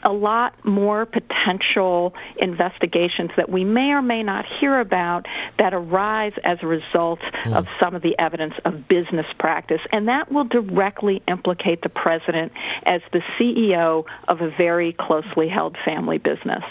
a 0.04 0.12
lot 0.12 0.52
more 0.64 1.06
potential 1.06 2.14
investigations 2.38 3.30
that 3.36 3.48
we 3.48 3.64
may 3.64 3.90
or 3.92 4.02
may 4.02 4.22
not 4.22 4.44
hear 4.60 4.80
about 4.80 5.26
that 5.58 5.72
arise 5.72 6.32
as 6.44 6.58
a 6.62 6.66
result 6.66 7.20
mm. 7.44 7.54
of 7.54 7.66
some 7.80 7.94
of 7.94 8.02
the 8.02 8.18
evidence 8.18 8.54
of 8.64 8.88
business 8.88 9.26
practice. 9.38 9.80
And 9.92 10.08
that 10.08 10.32
will 10.32 10.44
directly 10.82 11.22
implicate 11.28 11.80
the 11.82 11.88
president 11.88 12.50
as 12.86 13.00
the 13.12 13.22
CEO 13.38 14.04
of 14.26 14.40
a 14.40 14.50
very 14.50 14.92
closely 14.94 15.48
held 15.48 15.76
family 15.84 16.18
business. 16.18 16.64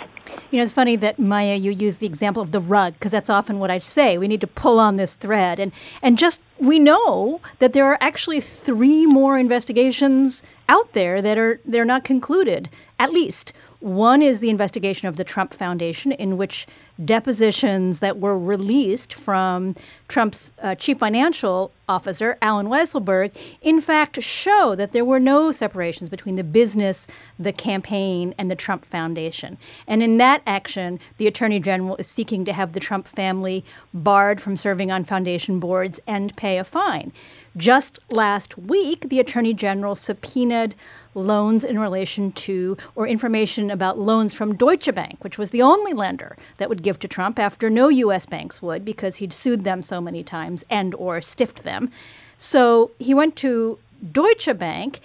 You 0.51 0.57
know, 0.57 0.63
it's 0.63 0.71
funny 0.73 0.97
that 0.97 1.17
Maya, 1.17 1.55
you 1.55 1.71
use 1.71 1.99
the 1.99 2.07
example 2.07 2.43
of 2.43 2.51
the 2.51 2.59
rug 2.59 2.93
because 2.95 3.13
that's 3.13 3.29
often 3.29 3.57
what 3.57 3.71
I 3.71 3.79
say. 3.79 4.17
We 4.17 4.27
need 4.27 4.41
to 4.41 4.47
pull 4.47 4.79
on 4.79 4.97
this 4.97 5.15
thread, 5.15 5.59
and 5.59 5.71
and 6.01 6.17
just 6.17 6.41
we 6.59 6.77
know 6.77 7.39
that 7.59 7.71
there 7.71 7.85
are 7.85 7.97
actually 8.01 8.41
three 8.41 9.05
more 9.05 9.39
investigations 9.39 10.43
out 10.67 10.91
there 10.91 11.21
that 11.21 11.37
are 11.37 11.61
they're 11.63 11.85
not 11.85 12.03
concluded. 12.03 12.69
At 12.99 13.11
least 13.11 13.53
one 13.81 14.21
is 14.21 14.39
the 14.39 14.49
investigation 14.49 15.07
of 15.07 15.17
the 15.17 15.23
Trump 15.23 15.53
Foundation, 15.53 16.11
in 16.11 16.37
which 16.37 16.67
depositions 17.03 17.99
that 17.99 18.19
were 18.19 18.37
released 18.37 19.13
from 19.13 19.75
Trump's 20.07 20.53
uh, 20.61 20.75
chief 20.75 20.99
financial 20.99 21.71
officer, 21.89 22.37
Allen 22.41 22.67
Weisselberg, 22.67 23.31
in 23.61 23.81
fact 23.81 24.21
show 24.21 24.75
that 24.75 24.91
there 24.91 25.03
were 25.03 25.19
no 25.19 25.51
separations 25.51 26.09
between 26.09 26.35
the 26.35 26.43
business, 26.43 27.07
the 27.39 27.51
campaign, 27.51 28.35
and 28.37 28.51
the 28.51 28.55
Trump 28.55 28.85
Foundation. 28.85 29.57
And 29.87 30.03
in 30.03 30.17
that 30.17 30.41
action, 30.45 30.99
the 31.17 31.27
Attorney 31.27 31.59
General 31.59 31.97
is 31.97 32.07
seeking 32.07 32.45
to 32.45 32.53
have 32.53 32.73
the 32.73 32.79
Trump 32.79 33.07
family 33.07 33.65
barred 33.93 34.39
from 34.39 34.55
serving 34.55 34.91
on 34.91 35.03
foundation 35.03 35.59
boards 35.59 35.99
and 36.05 36.35
pay 36.37 36.57
a 36.57 36.63
fine. 36.63 37.11
Just 37.57 37.99
last 38.09 38.57
week, 38.57 39.09
the 39.09 39.19
Attorney 39.19 39.53
General 39.53 39.95
subpoenaed 39.95 40.73
loans 41.13 41.65
in 41.65 41.77
relation 41.77 42.31
to 42.31 42.77
or 42.95 43.05
information 43.05 43.69
about 43.69 43.99
loans 43.99 44.33
from 44.33 44.55
Deutsche 44.55 44.93
Bank, 44.95 45.21
which 45.21 45.37
was 45.37 45.49
the 45.49 45.61
only 45.61 45.91
lender 45.91 46.37
that 46.57 46.69
would 46.69 46.81
give 46.81 46.97
to 46.99 47.09
Trump 47.09 47.37
after 47.37 47.69
no 47.69 47.89
US 47.89 48.25
banks 48.25 48.61
would 48.61 48.85
because 48.85 49.17
he'd 49.17 49.33
sued 49.33 49.65
them 49.65 49.83
so 49.83 49.99
many 49.99 50.23
times 50.23 50.63
and 50.69 50.95
or 50.95 51.19
stiffed 51.19 51.63
them. 51.63 51.91
So 52.37 52.91
he 52.99 53.13
went 53.13 53.35
to 53.37 53.79
Deutsche 54.11 54.57
Bank 54.57 55.01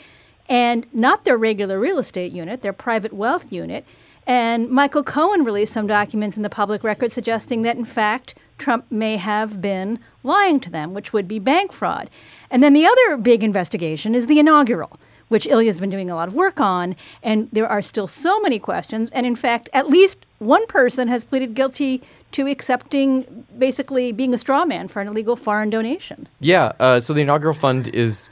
and 0.49 0.87
not 0.93 1.25
their 1.25 1.37
regular 1.37 1.79
real 1.79 1.99
estate 1.99 2.33
unit, 2.33 2.61
their 2.61 2.73
private 2.73 3.13
wealth 3.13 3.51
unit. 3.51 3.85
And 4.27 4.69
Michael 4.69 5.05
Cohen 5.05 5.45
released 5.45 5.73
some 5.73 5.87
documents 5.87 6.37
in 6.37 6.43
the 6.43 6.51
public 6.51 6.83
record 6.83 7.13
suggesting 7.13 7.63
that, 7.63 7.77
in 7.77 7.85
fact, 7.85 8.35
Trump 8.59 8.87
may 8.91 9.17
have 9.17 9.61
been 9.61 10.01
lying 10.25 10.59
to 10.61 10.71
them, 10.71 10.95
which 10.95 11.13
would 11.13 11.29
be 11.29 11.39
bank 11.39 11.73
fraud. 11.73 12.11
And 12.51 12.63
then 12.63 12.73
the 12.73 12.87
other 12.87 13.17
big 13.17 13.45
investigation 13.45 14.15
is 14.15 14.27
the 14.27 14.41
inaugural, 14.41 14.99
which 15.29 15.47
Ilya's 15.47 15.79
been 15.79 15.91
doing 15.91 16.11
a 16.11 16.17
lot 16.17 16.27
of 16.27 16.35
work 16.35 16.59
on. 16.59 16.97
And 17.23 17.49
there 17.53 17.69
are 17.69 17.83
still 17.83 18.09
so 18.09 18.41
many 18.41 18.59
questions. 18.59 19.11
And 19.13 19.27
in 19.27 19.37
fact, 19.37 19.69
at 19.73 19.89
least 19.89 20.27
one 20.39 20.67
person 20.67 21.07
has 21.07 21.25
pleaded 21.25 21.55
guilty 21.55 22.03
to 22.33 22.49
accepting 22.49 23.47
basically 23.57 24.11
being 24.11 24.35
a 24.35 24.39
straw 24.39 24.65
man 24.65 24.89
for 24.89 25.01
an 25.01 25.07
illegal 25.09 25.37
foreign 25.37 25.71
donation. 25.71 26.27
Yeah. 26.41 26.73
Uh, 26.81 26.99
so 26.99 27.13
the 27.13 27.21
inaugural 27.21 27.55
fund 27.55 27.89
is 27.89 28.29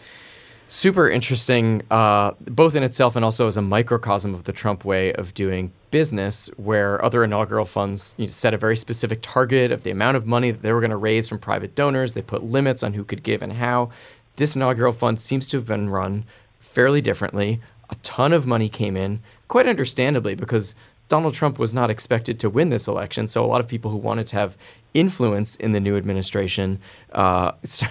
super 0.69 1.09
interesting, 1.09 1.83
uh, 1.91 2.33
both 2.41 2.75
in 2.75 2.83
itself 2.83 3.17
and 3.17 3.25
also 3.25 3.47
as 3.47 3.57
a 3.57 3.63
microcosm 3.63 4.35
of 4.35 4.45
the 4.45 4.53
Trump 4.53 4.85
way 4.85 5.13
of 5.13 5.35
doing 5.35 5.73
business, 5.91 6.51
where 6.57 7.03
other 7.05 7.23
inaugural 7.23 7.65
funds 7.65 8.15
you 8.19 8.27
know, 8.27 8.31
set 8.31 8.55
a 8.55 8.59
very 8.59 8.77
specific 8.77 9.21
target 9.23 9.71
of 9.71 9.83
the 9.83 9.91
amount 9.91 10.17
of 10.17 10.27
money 10.27 10.51
that 10.51 10.63
they 10.63 10.73
were 10.73 10.81
going 10.81 10.91
to 10.91 10.97
raise 10.97 11.29
from 11.29 11.39
private 11.39 11.75
donors. 11.75 12.13
They 12.13 12.23
put 12.23 12.43
limits 12.43 12.83
on 12.83 12.95
who 12.95 13.05
could 13.05 13.23
give 13.23 13.43
and 13.43 13.55
how. 13.55 13.91
This 14.37 14.57
inaugural 14.57 14.93
fund 14.93 15.21
seems 15.21 15.49
to 15.51 15.59
have 15.59 15.67
been 15.67 15.91
run 15.91 16.25
fairly 16.59 17.01
differently. 17.01 17.61
A 17.91 17.95
ton 17.97 18.33
of 18.33 18.47
money 18.47 18.69
came 18.69 18.97
in, 18.97 19.21
quite 19.47 19.69
understandably, 19.69 20.35
because 20.35 20.75
Donald 21.09 21.35
Trump 21.35 21.59
was 21.59 21.75
not 21.75 21.91
expected 21.91 22.41
to 22.41 22.51
win 22.51 22.71
this 22.71 22.89
election. 22.89 23.29
So 23.29 23.45
a 23.45 23.47
lot 23.47 23.61
of 23.61 23.69
people 23.69 23.91
who 23.91 23.97
wanted 23.99 24.27
to 24.29 24.37
have 24.37 24.57
influence 24.95 25.57
in 25.57 25.73
the 25.73 25.81
new 25.81 25.97
administration, 25.97 26.79
uh, 27.13 27.53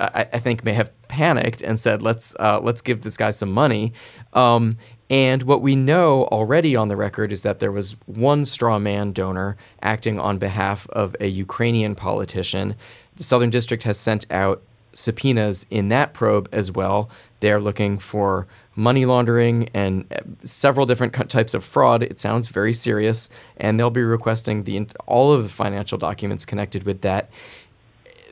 I, 0.00 0.26
I, 0.32 0.38
think, 0.38 0.64
may 0.64 0.72
have 0.72 0.90
panicked 1.08 1.62
and 1.62 1.78
said, 1.78 2.00
"Let's 2.00 2.34
uh, 2.40 2.60
let's 2.62 2.80
give 2.80 3.02
this 3.02 3.16
guy 3.16 3.30
some 3.30 3.52
money." 3.52 3.92
Um, 4.32 4.78
and 5.10 5.42
what 5.42 5.60
we 5.60 5.76
know 5.76 6.24
already 6.24 6.74
on 6.74 6.88
the 6.88 6.96
record 6.96 7.30
is 7.30 7.42
that 7.42 7.58
there 7.58 7.72
was 7.72 7.92
one 8.06 8.46
straw 8.46 8.78
man 8.78 9.12
donor 9.12 9.56
acting 9.82 10.18
on 10.18 10.38
behalf 10.38 10.88
of 10.90 11.14
a 11.20 11.26
Ukrainian 11.26 11.94
politician. 11.94 12.74
The 13.16 13.24
Southern 13.24 13.50
District 13.50 13.82
has 13.82 13.98
sent 13.98 14.26
out 14.30 14.62
subpoenas 14.94 15.66
in 15.70 15.88
that 15.88 16.14
probe 16.14 16.48
as 16.52 16.70
well. 16.72 17.10
They're 17.40 17.60
looking 17.60 17.98
for 17.98 18.46
money 18.76 19.04
laundering 19.04 19.68
and 19.74 20.04
uh, 20.12 20.20
several 20.44 20.86
different 20.86 21.12
types 21.30 21.54
of 21.54 21.64
fraud. 21.64 22.02
It 22.02 22.18
sounds 22.18 22.48
very 22.48 22.72
serious, 22.72 23.28
and 23.56 23.78
they'll 23.78 23.90
be 23.90 24.02
requesting 24.02 24.64
the 24.64 24.86
all 25.06 25.32
of 25.32 25.42
the 25.42 25.48
financial 25.48 25.98
documents 25.98 26.44
connected 26.44 26.84
with 26.84 27.02
that. 27.02 27.30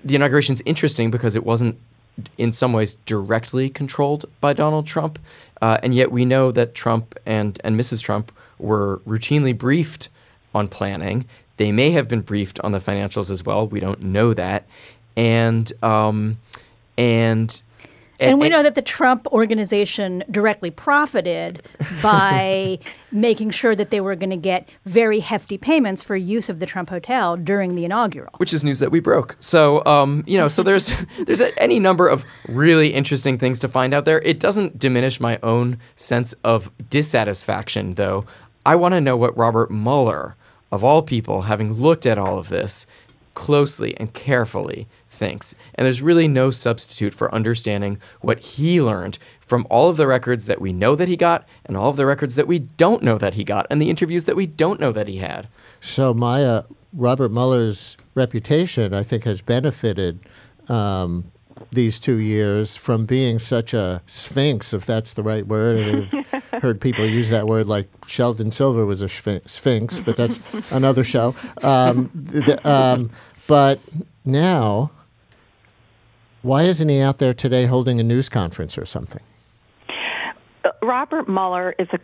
The 0.05 0.17
inauguration 0.17 0.53
is 0.55 0.63
interesting 0.67 1.11
because 1.11 1.37
it 1.37 1.45
wasn't, 1.45 1.79
in 2.39 2.53
some 2.53 2.73
ways, 2.73 2.95
directly 3.07 3.71
controlled 3.71 4.29
by 4.41 4.53
Donald 4.53 4.87
Trump, 4.87 5.19
uh, 5.61 5.79
and 5.83 5.95
yet 5.95 6.11
we 6.11 6.25
know 6.25 6.51
that 6.53 6.75
Trump 6.75 7.19
and 7.25 7.61
and 7.63 7.79
Mrs. 7.79 8.03
Trump 8.03 8.33
were 8.59 9.01
routinely 9.07 9.57
briefed 9.57 10.09
on 10.55 10.69
planning. 10.69 11.25
They 11.57 11.71
may 11.71 11.91
have 11.91 12.09
been 12.09 12.23
briefed 12.23 12.59
on 12.61 12.73
the 12.73 12.79
financials 12.79 13.31
as 13.31 13.45
well. 13.45 13.67
We 13.67 13.79
don't 13.79 14.03
know 14.03 14.35
that, 14.35 14.67
and 15.17 15.73
um, 15.85 16.39
and 16.97 17.63
and, 18.31 18.41
we 18.41 18.49
know 18.49 18.63
that 18.63 18.75
the 18.75 18.83
Trump 18.83 19.27
organization 19.29 20.23
directly 20.31 20.71
profited 20.71 21.63
by 22.03 22.79
making 23.11 23.51
sure 23.51 23.75
that 23.75 23.91
they 23.91 24.01
were 24.01 24.15
going 24.15 24.31
to 24.31 24.37
get 24.37 24.69
very 24.85 25.21
hefty 25.21 25.59
payments 25.59 26.03
for 26.03 26.17
use 26.17 26.49
of 26.49 26.61
the 26.61 26.67
Trump 26.67 26.91
Hotel 26.91 27.37
during 27.37 27.75
the 27.75 27.85
inaugural. 27.85 28.33
Which 28.37 28.53
is 28.53 28.65
news 28.65 28.79
that 28.79 28.91
we 28.91 29.01
broke. 29.01 29.37
So, 29.41 29.85
um, 29.85 30.25
you 30.27 30.39
know, 30.39 30.49
so 30.49 30.63
there's 30.63 30.93
there's 31.27 31.41
any 31.59 31.81
number 31.81 32.09
of 32.09 32.25
really 32.49 32.93
interesting 32.93 33.39
things 33.39 33.59
to 33.61 33.69
find 33.69 33.93
out 33.93 34.05
there. 34.05 34.21
It 34.21 34.41
doesn't 34.41 34.79
diminish 34.79 35.21
my 35.21 35.39
own 35.43 35.79
sense 35.97 36.33
of 36.45 36.71
dissatisfaction, 36.91 37.95
though. 37.95 38.25
I 38.65 38.77
want 38.77 38.93
to 38.93 39.01
know 39.01 39.17
what 39.17 39.37
Robert 39.37 39.71
Mueller, 39.73 40.37
of 40.71 40.85
all 40.85 41.03
people, 41.03 41.43
having 41.43 41.73
looked 41.73 42.07
at 42.07 42.19
all 42.19 42.39
of 42.39 42.49
this 42.49 42.87
closely 43.35 43.97
and 43.97 44.13
carefully, 44.13 44.87
thinks. 45.23 45.55
And 45.77 45.85
there's 45.87 46.03
really 46.03 46.27
no 46.27 46.51
substitute 46.51 47.15
for 47.15 47.33
understanding 47.33 48.01
what 48.23 48.41
he 48.41 48.83
learned 48.83 49.21
from 49.41 49.69
all 49.71 49.89
of 49.89 49.97
the 49.97 50.09
records 50.09 50.47
that 50.47 50.61
we 50.61 50.73
know 50.73 50.97
that 50.97 51.07
he 51.07 51.17
got 51.17 51.47
and 51.65 51.77
all 51.77 51.91
of 51.91 51.97
the 51.97 52.07
records 52.07 52.35
that 52.35 52.49
we 52.49 52.59
don't 52.59 53.05
know 53.05 53.19
that 53.19 53.35
he 53.35 53.45
got 53.45 53.65
and 53.71 53.81
the 53.81 53.89
interviews 53.89 54.25
that 54.25 54.35
we 54.35 54.47
don't 54.47 54.81
know 54.81 54.91
that 54.91 55.07
he 55.07 55.19
had. 55.19 55.47
So, 55.81 56.13
Maya, 56.13 56.65
Robert 56.93 57.31
Mueller's 57.31 57.97
reputation, 58.17 58.93
I 58.93 59.05
think, 59.05 59.23
has 59.23 59.41
benefited 59.41 60.19
um, 60.69 61.31
these 61.71 62.01
two 62.01 62.17
years 62.17 62.77
from 62.77 63.07
being 63.07 63.39
such 63.39 63.73
a 63.73 64.03
sphinx, 64.07 64.75
if 64.75 64.85
that's 64.85 65.13
the 65.13 65.23
right 65.23 65.47
word. 65.47 66.11
I've 66.33 66.43
heard 66.63 66.81
people 66.81 67.07
use 67.07 67.31
that 67.31 67.47
word 67.47 67.69
like 67.69 67.89
Sheldon 68.09 68.51
Silver 68.51 68.85
was 68.85 69.03
a 69.03 69.09
sphinx, 69.09 70.01
but 70.01 70.17
that's 70.17 70.41
another 70.71 71.05
show. 71.05 71.37
Um, 71.63 72.11
the, 72.13 72.59
um, 72.69 73.11
but 73.47 73.79
now 74.25 74.91
why 76.43 76.63
isn't 76.65 76.89
he 76.89 77.01
out 77.01 77.19
there 77.19 77.35
today 77.35 77.67
holding 77.67 78.01
a 78.01 78.03
news 78.03 78.29
conference 78.29 78.77
or 78.77 78.85
something? 78.85 79.23
Robert 80.83 81.29
Mueller 81.29 81.75
is 81.79 81.89
a 81.93 81.99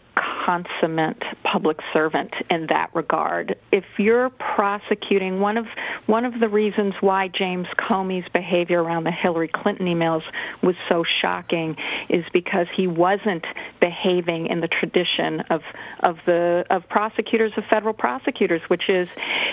consummate 0.48 1.22
public 1.42 1.78
servant 1.92 2.32
in 2.48 2.68
that 2.68 2.90
regard. 2.94 3.56
If 3.70 3.84
you're 3.98 4.30
prosecuting 4.30 5.40
one 5.40 5.58
of 5.58 5.66
one 6.06 6.24
of 6.24 6.40
the 6.40 6.48
reasons 6.48 6.94
why 7.00 7.28
James 7.28 7.66
Comey's 7.78 8.26
behavior 8.32 8.82
around 8.82 9.04
the 9.04 9.10
Hillary 9.10 9.48
Clinton 9.48 9.86
emails 9.86 10.22
was 10.62 10.74
so 10.88 11.04
shocking 11.20 11.76
is 12.08 12.24
because 12.32 12.66
he 12.74 12.86
wasn't 12.86 13.44
behaving 13.80 14.46
in 14.46 14.60
the 14.60 14.68
tradition 14.68 15.40
of 15.50 15.60
of 16.00 16.16
the 16.24 16.64
of 16.70 16.88
prosecutors 16.88 17.52
of 17.56 17.64
federal 17.68 17.94
prosecutors, 17.94 18.62
which 18.68 18.88
is 18.88 19.08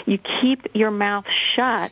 you 0.06 0.18
keep 0.42 0.66
your 0.74 0.92
mouth 0.92 1.26
shut 1.56 1.92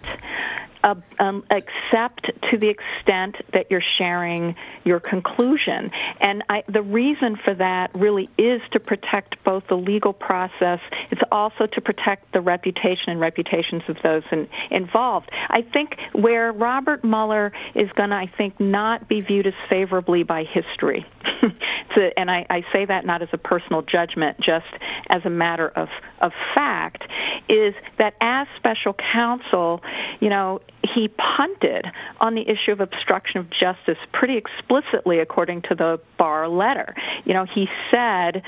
uh, 0.84 0.96
um, 1.20 1.44
except 1.50 2.30
to 2.52 2.58
the 2.58 2.70
extent 2.70 3.36
that 3.54 3.72
you're 3.72 3.84
sharing 3.98 4.56
your 4.84 5.00
conclusion. 5.00 5.92
And 6.20 6.44
I, 6.50 6.64
the 6.68 6.82
reason 6.82 7.38
for 7.44 7.54
that 7.56 7.92
really 7.96 8.30
is 8.38 8.62
to 8.74 8.80
protect 8.80 9.44
both 9.44 9.64
the 9.70 9.76
legal 9.76 10.14
process. 10.14 10.80
It's 11.12 11.22
also 11.32 11.68
to 11.68 11.82
protect 11.82 12.34
the 12.34 12.42
reputation 12.42 13.08
and 13.08 13.20
reputations 13.20 13.84
of 13.88 13.98
those 14.04 14.24
in, 14.32 14.48
involved. 14.72 15.30
I 15.50 15.62
think 15.62 15.92
where 16.14 16.52
Robert 16.52 17.04
Mueller 17.04 17.52
is 17.76 17.90
going 17.96 18.10
to, 18.10 18.16
I 18.16 18.32
think, 18.38 18.60
not 18.60 19.08
be 19.08 19.22
viewed 19.22 19.48
as 19.48 19.54
favorably 19.70 20.24
by 20.24 20.44
history. 20.44 21.06
to, 21.96 22.10
and 22.18 22.30
I, 22.30 22.46
I 22.50 22.62
say 22.72 22.86
that 22.86 23.06
not 23.06 23.22
as 23.22 23.30
a 23.34 23.38
personal 23.38 23.82
judgment, 23.82 24.38
just 24.38 24.66
as 25.10 25.22
a 25.26 25.30
matter 25.30 25.70
of, 25.70 25.88
of 26.22 26.32
fact, 26.54 27.04
is 27.50 27.74
that 27.98 28.16
as 28.22 28.48
special 28.58 28.96
counsel, 29.14 29.82
you 30.20 30.30
know, 30.30 30.60
he 30.94 31.08
punted 31.10 31.86
on 32.20 32.36
the 32.36 32.42
issue 32.42 32.72
of 32.72 32.80
obstruction 32.80 33.40
of 33.40 33.48
justice 33.50 33.98
pretty 34.12 34.38
explicitly, 34.38 35.20
according 35.20 35.62
to 35.64 35.76
the 35.76 36.00
Barr 36.18 36.48
letter. 36.48 36.96
You 37.26 37.34
know, 37.34 37.46
he 37.54 37.68
said 37.92 38.42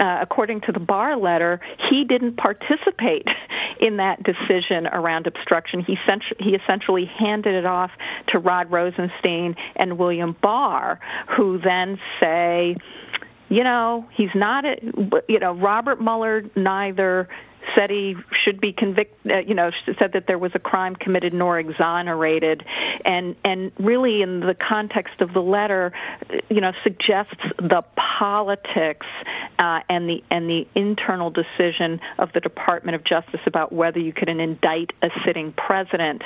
uh, 0.00 0.18
according 0.20 0.60
to 0.62 0.72
the 0.72 0.80
Barr 0.80 1.16
letter, 1.16 1.60
he 1.90 2.04
didn't 2.04 2.36
participate 2.36 3.26
in 3.80 3.98
that 3.98 4.22
decision 4.22 4.86
around 4.86 5.26
obstruction. 5.26 5.84
He, 5.86 5.96
sent- 6.06 6.24
he 6.40 6.50
essentially 6.50 7.04
handed 7.18 7.54
it 7.54 7.66
off 7.66 7.90
to 8.28 8.38
Rod 8.38 8.70
Rosenstein 8.70 9.54
and 9.76 9.98
William 9.98 10.36
Barr, 10.42 10.98
who 11.36 11.60
then 11.60 11.98
say, 12.20 12.76
you 13.48 13.62
know, 13.62 14.08
he's 14.16 14.34
not, 14.34 14.64
a, 14.64 14.76
you 15.28 15.38
know, 15.38 15.52
Robert 15.52 16.00
Mueller 16.00 16.42
neither 16.56 17.28
said 17.76 17.90
he 17.90 18.14
should 18.44 18.60
be 18.60 18.72
convicted, 18.72 19.32
uh, 19.32 19.38
you 19.38 19.54
know, 19.54 19.70
said 19.98 20.12
that 20.12 20.26
there 20.26 20.38
was 20.38 20.52
a 20.54 20.58
crime 20.58 20.96
committed 20.96 21.32
nor 21.32 21.58
exonerated, 21.58 22.62
and 23.04 23.36
and 23.44 23.72
really 23.78 24.22
in 24.22 24.40
the 24.40 24.54
context 24.54 25.20
of 25.20 25.32
the 25.32 25.40
letter, 25.40 25.92
you 26.48 26.60
know, 26.60 26.72
suggests 26.82 27.42
the 27.58 27.82
politics 27.96 29.06
uh, 29.58 29.80
and 29.88 30.08
the 30.08 30.22
and 30.30 30.48
the 30.48 30.66
internal 30.74 31.30
decision 31.30 32.00
of 32.18 32.32
the 32.32 32.40
Department 32.40 32.94
of 32.94 33.04
Justice 33.04 33.40
about 33.46 33.72
whether 33.72 33.98
you 33.98 34.12
could 34.12 34.28
indict 34.28 34.90
a 35.02 35.08
sitting 35.24 35.52
president 35.52 36.22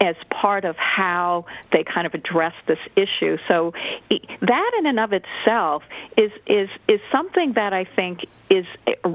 as 0.00 0.16
part 0.30 0.64
of 0.64 0.76
how 0.76 1.46
they 1.72 1.84
kind 1.84 2.06
of 2.06 2.14
address 2.14 2.54
this 2.66 2.78
issue. 2.96 3.36
So 3.48 3.72
that 4.10 4.70
in 4.78 4.86
and 4.86 5.00
of 5.00 5.12
itself 5.12 5.82
is 6.16 6.30
is 6.46 6.68
is 6.88 7.00
something 7.10 7.54
that 7.54 7.72
I 7.72 7.84
think 7.84 8.20
is 8.50 8.64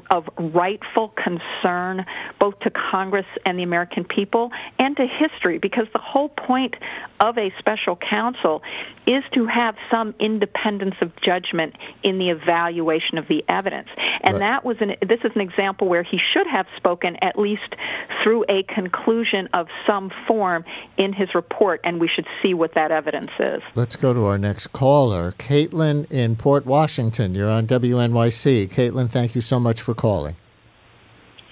of 0.09 0.25
rightful 0.37 1.13
concern 1.15 2.05
both 2.39 2.59
to 2.59 2.69
Congress 2.69 3.25
and 3.45 3.57
the 3.57 3.63
American 3.63 4.03
people 4.03 4.51
and 4.79 4.95
to 4.97 5.05
history 5.05 5.57
because 5.57 5.87
the 5.93 5.99
whole 5.99 6.29
point 6.29 6.75
of 7.19 7.37
a 7.37 7.53
special 7.59 7.97
counsel 7.97 8.61
is 9.07 9.23
to 9.33 9.45
have 9.45 9.75
some 9.89 10.13
independence 10.19 10.95
of 11.01 11.11
judgment 11.23 11.75
in 12.03 12.17
the 12.17 12.29
evaluation 12.29 13.17
of 13.17 13.27
the 13.27 13.43
evidence. 13.47 13.87
And 14.23 14.33
right. 14.33 14.39
that 14.39 14.65
was 14.65 14.77
an 14.79 14.95
this 15.01 15.19
is 15.23 15.31
an 15.35 15.41
example 15.41 15.87
where 15.87 16.03
he 16.03 16.17
should 16.33 16.47
have 16.47 16.65
spoken 16.77 17.17
at 17.21 17.37
least 17.37 17.75
through 18.23 18.43
a 18.49 18.63
conclusion 18.63 19.49
of 19.53 19.67
some 19.87 20.11
form 20.27 20.63
in 20.97 21.13
his 21.13 21.33
report 21.33 21.81
and 21.83 21.99
we 21.99 22.09
should 22.13 22.25
see 22.41 22.53
what 22.53 22.73
that 22.75 22.91
evidence 22.91 23.31
is. 23.39 23.61
Let's 23.75 23.95
go 23.95 24.13
to 24.13 24.25
our 24.25 24.37
next 24.37 24.67
caller, 24.67 25.33
Caitlin 25.37 26.09
in 26.11 26.35
Port 26.35 26.65
Washington. 26.65 27.33
You're 27.33 27.49
on 27.49 27.67
WNYC. 27.67 28.69
Caitlin, 28.69 29.09
thank 29.09 29.20
Thank 29.21 29.35
you 29.35 29.41
so 29.41 29.59
much 29.59 29.83
for 29.83 29.93
calling. 29.93 30.35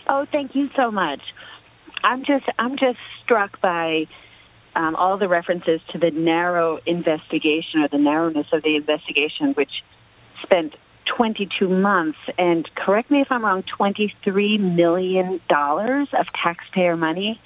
Oh, 0.08 0.26
thank 0.32 0.56
you 0.56 0.72
so 0.76 0.90
much. 0.90 1.22
I'm 2.04 2.26
just 2.26 2.46
I'm 2.58 2.80
just 2.80 2.98
struck 3.24 3.62
by 3.62 4.08
um, 4.76 4.96
all 4.96 5.20
the 5.20 5.28
references 5.28 5.80
to 5.92 6.00
the 6.00 6.10
narrow 6.10 6.80
investigation 6.88 7.82
or 7.82 7.88
the 7.88 8.00
narrowness 8.00 8.48
of 8.54 8.64
the 8.64 8.76
investigation, 8.76 9.54
which 9.54 9.70
spent 10.42 10.74
22 11.16 11.70
months 11.70 12.18
and 12.40 12.68
correct 12.74 13.12
me 13.12 13.22
if 13.22 13.28
I'm 13.30 13.46
wrong, 13.46 13.62
23 13.78 14.58
million 14.58 15.40
dollars 15.48 16.08
of 16.20 16.26
taxpayer 16.44 16.98
money, 16.98 17.40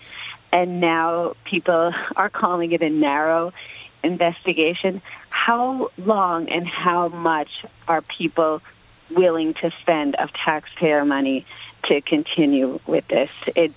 and 0.53 0.79
now 0.79 1.33
people 1.43 1.91
are 2.15 2.29
calling 2.29 2.71
it 2.71 2.81
a 2.81 2.89
narrow 2.89 3.51
investigation. 4.05 5.01
How 5.31 5.89
long 5.97 6.47
and 6.47 6.65
how 6.65 7.09
much 7.09 7.49
are 7.89 8.01
people 8.17 8.61
willing 9.15 9.53
to 9.61 9.71
spend 9.81 10.15
of 10.15 10.29
taxpayer 10.45 11.05
money 11.05 11.45
to 11.85 12.01
continue 12.01 12.79
with 12.87 13.07
this. 13.07 13.29
It, 13.55 13.73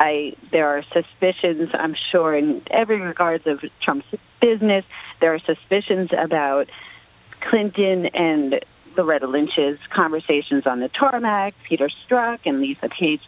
I, 0.00 0.36
there 0.50 0.68
are 0.68 0.82
suspicions, 0.92 1.70
I'm 1.72 1.94
sure, 2.10 2.36
in 2.36 2.62
every 2.70 3.00
regards 3.00 3.46
of 3.46 3.60
Trump's 3.82 4.06
business. 4.40 4.84
There 5.20 5.34
are 5.34 5.40
suspicions 5.40 6.10
about 6.16 6.68
Clinton 7.40 8.06
and 8.06 8.60
Loretta 8.96 9.26
Lynch's 9.26 9.78
conversations 9.94 10.66
on 10.66 10.80
the 10.80 10.88
tarmac, 10.88 11.54
Peter 11.68 11.88
Strzok 11.88 12.40
and 12.44 12.60
Lisa 12.60 12.88
Page 12.88 13.20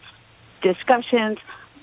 discussions. 0.61 1.37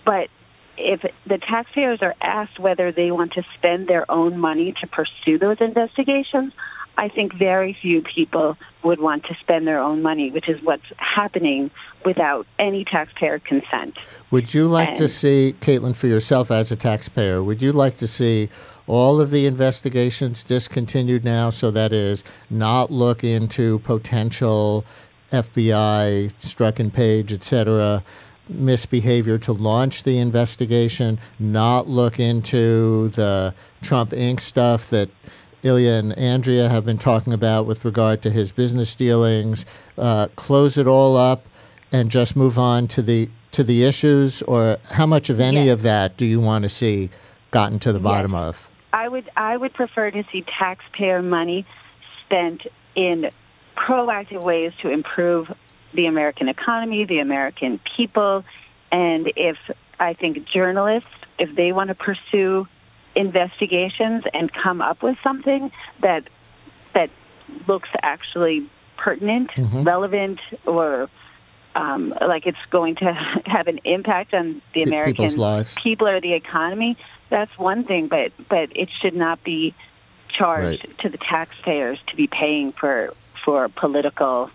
But 0.05 0.29
if 0.77 1.03
the 1.27 1.39
taxpayers 1.39 2.01
are 2.03 2.15
asked 2.21 2.59
whether 2.59 2.93
they 2.93 3.11
want 3.11 3.33
to 3.35 3.43
spend 3.57 3.89
their 3.89 4.11
own 4.11 4.39
money 4.39 4.75
to 4.81 4.87
pursue 4.87 5.39
those 5.39 5.59
investigations, 5.61 6.53
I 6.97 7.09
think 7.09 7.35
very 7.35 7.77
few 7.81 8.03
people 8.03 8.57
would 8.83 9.01
want 9.01 9.25
to 9.25 9.35
spend 9.41 9.67
their 9.67 9.81
own 9.81 10.03
money, 10.03 10.31
which 10.31 10.49
is 10.49 10.63
what's 10.63 10.85
happening 10.97 11.71
without 12.05 12.47
any 12.59 12.85
taxpayer 12.85 13.39
consent. 13.39 13.97
Would 14.31 14.55
you 14.55 14.67
like 14.67 14.91
and, 14.91 14.99
to 14.99 15.09
see, 15.09 15.55
Caitlin, 15.61 15.97
for 15.97 16.07
yourself 16.07 16.51
as 16.51 16.71
a 16.71 16.77
taxpayer, 16.77 17.43
would 17.43 17.63
you 17.63 17.73
like 17.73 17.97
to 17.99 18.07
see 18.07 18.51
all 18.87 19.21
of 19.21 19.31
the 19.31 19.47
investigations 19.47 20.45
discontinued 20.45 21.25
now 21.25 21.51
so 21.51 21.71
that 21.71 21.93
is 21.93 22.23
not 22.51 22.91
look 22.91 23.25
into 23.25 23.79
potential 23.81 24.85
FBI, 25.33 26.33
Strzok 26.41 26.79
and 26.79 26.93
Page, 26.93 27.33
etc., 27.33 28.05
misbehavior 28.49 29.39
to 29.39 29.53
launch 29.53 30.03
the 30.03 30.19
investigation, 30.19 31.19
not 31.39 31.89
look 31.89 32.21
into 32.21 33.09
the 33.11 33.55
Trump 33.83 34.11
Inc. 34.11 34.41
stuff 34.41 34.91
that 34.91 35.09
Ilya 35.65 35.93
and 35.93 36.19
Andrea 36.19 36.69
have 36.69 36.85
been 36.85 36.99
talking 36.99 37.33
about 37.33 37.67
with 37.67 37.85
regard 37.85 38.23
to 38.23 38.31
his 38.31 38.53
business 38.53 38.95
dealings. 38.95 39.65
Uh, 39.97 40.29
close 40.37 40.77
it 40.77 40.87
all 40.87 41.17
up 41.17 41.47
and 41.91 42.11
just 42.11 42.37
move 42.37 42.59
on 42.59 42.87
to 42.89 43.03
the 43.03 43.29
to 43.53 43.65
the 43.65 43.85
issues, 43.85 44.43
or 44.43 44.79
how 44.91 45.07
much 45.07 45.31
of 45.31 45.39
any 45.39 45.67
yes. 45.67 45.73
of 45.75 45.83
that 45.83 46.17
do 46.17 46.27
you 46.27 46.41
want 46.41 46.65
to 46.65 46.69
see 46.69 47.09
gotten 47.53 47.79
to 47.79 47.93
the 47.93 48.01
bottom 48.01 48.33
yes. 48.33 48.41
of? 48.41 48.69
I 48.93 49.09
would 49.09 49.31
I 49.37 49.57
would 49.57 49.73
prefer 49.73 50.11
to 50.11 50.25
see 50.31 50.45
taxpayer 50.59 51.23
money 51.23 51.65
spent 52.25 52.63
in 52.95 53.31
proactive 53.77 54.43
ways 54.43 54.73
to 54.83 54.91
improve 54.91 55.53
the 55.95 56.07
American 56.07 56.49
economy, 56.49 57.05
the 57.05 57.21
American 57.21 57.81
people, 57.97 58.45
and 58.93 59.33
if 59.37 59.57
I 59.99 60.15
think 60.15 60.47
journalists, 60.47 61.09
if 61.39 61.55
they 61.57 61.73
want 61.73 61.89
to 61.89 61.95
pursue 61.95 62.67
investigations 63.17 64.25
and 64.33 64.51
come 64.53 64.81
up 64.81 65.03
with 65.03 65.17
something 65.23 65.71
that 66.03 66.25
that 66.95 67.11
looks 67.69 67.89
actually 68.03 68.69
pertinent, 68.97 69.51
mm-hmm. 69.51 69.83
relevant, 69.83 70.41
or 70.67 71.09
um, 71.75 72.15
like 72.27 72.47
it's 72.47 72.59
going 72.71 72.97
to 72.97 73.13
have 73.47 73.67
an 73.67 73.81
impact 73.85 74.35
on 74.35 74.63
the 74.75 74.83
American 74.83 75.29
people 75.83 76.09
or 76.09 76.21
the 76.21 76.35
economy. 76.35 76.97
That's 77.31 77.57
one 77.59 77.85
thing, 77.85 78.09
but 78.09 78.33
but 78.49 78.77
it 78.77 78.89
should 79.01 79.15
not 79.15 79.43
be 79.43 79.75
charged 80.29 80.85
right. 80.87 80.99
to 81.01 81.09
the 81.09 81.19
taxpayers 81.19 81.99
to 82.09 82.17
be 82.17 82.27
paying 82.27 82.73
for 82.73 83.15
for 83.45 83.69
political 83.69 84.51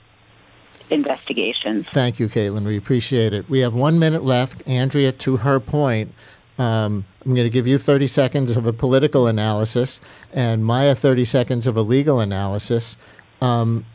investigations. 0.89 1.86
Thank 1.88 2.19
you, 2.19 2.28
Caitlin. 2.28 2.65
We 2.65 2.78
appreciate 2.78 3.34
it. 3.34 3.50
We 3.50 3.60
have 3.60 3.74
one 3.74 4.00
minute 4.00 4.24
left. 4.24 4.67
Andrea, 4.67 5.12
to 5.12 5.38
her 5.38 5.60
point, 5.60 6.13
um, 6.58 7.06
I'm 7.30 7.36
going 7.36 7.46
to 7.46 7.52
give 7.52 7.68
you 7.68 7.78
30 7.78 8.08
seconds 8.08 8.58
of 8.58 8.65
a 8.65 8.74
political 8.74 9.28
analysis 9.28 10.02
and 10.34 10.65
Maya 10.65 10.96
30 10.96 11.26
seconds 11.26 11.68
of 11.68 11.78
a 11.78 11.84
legal 11.84 12.20
analysis. 12.20 12.98
Um, 13.39 13.86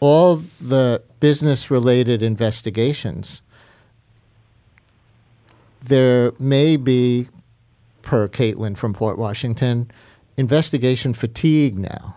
all 0.00 0.42
the 0.58 1.02
business 1.20 1.70
related 1.70 2.22
investigations, 2.22 3.42
there 5.82 6.32
may 6.38 6.78
be, 6.78 7.28
per 8.00 8.28
Caitlin 8.28 8.78
from 8.78 8.94
Port 8.94 9.18
Washington, 9.18 9.90
investigation 10.38 11.12
fatigue 11.12 11.78
now. 11.78 12.16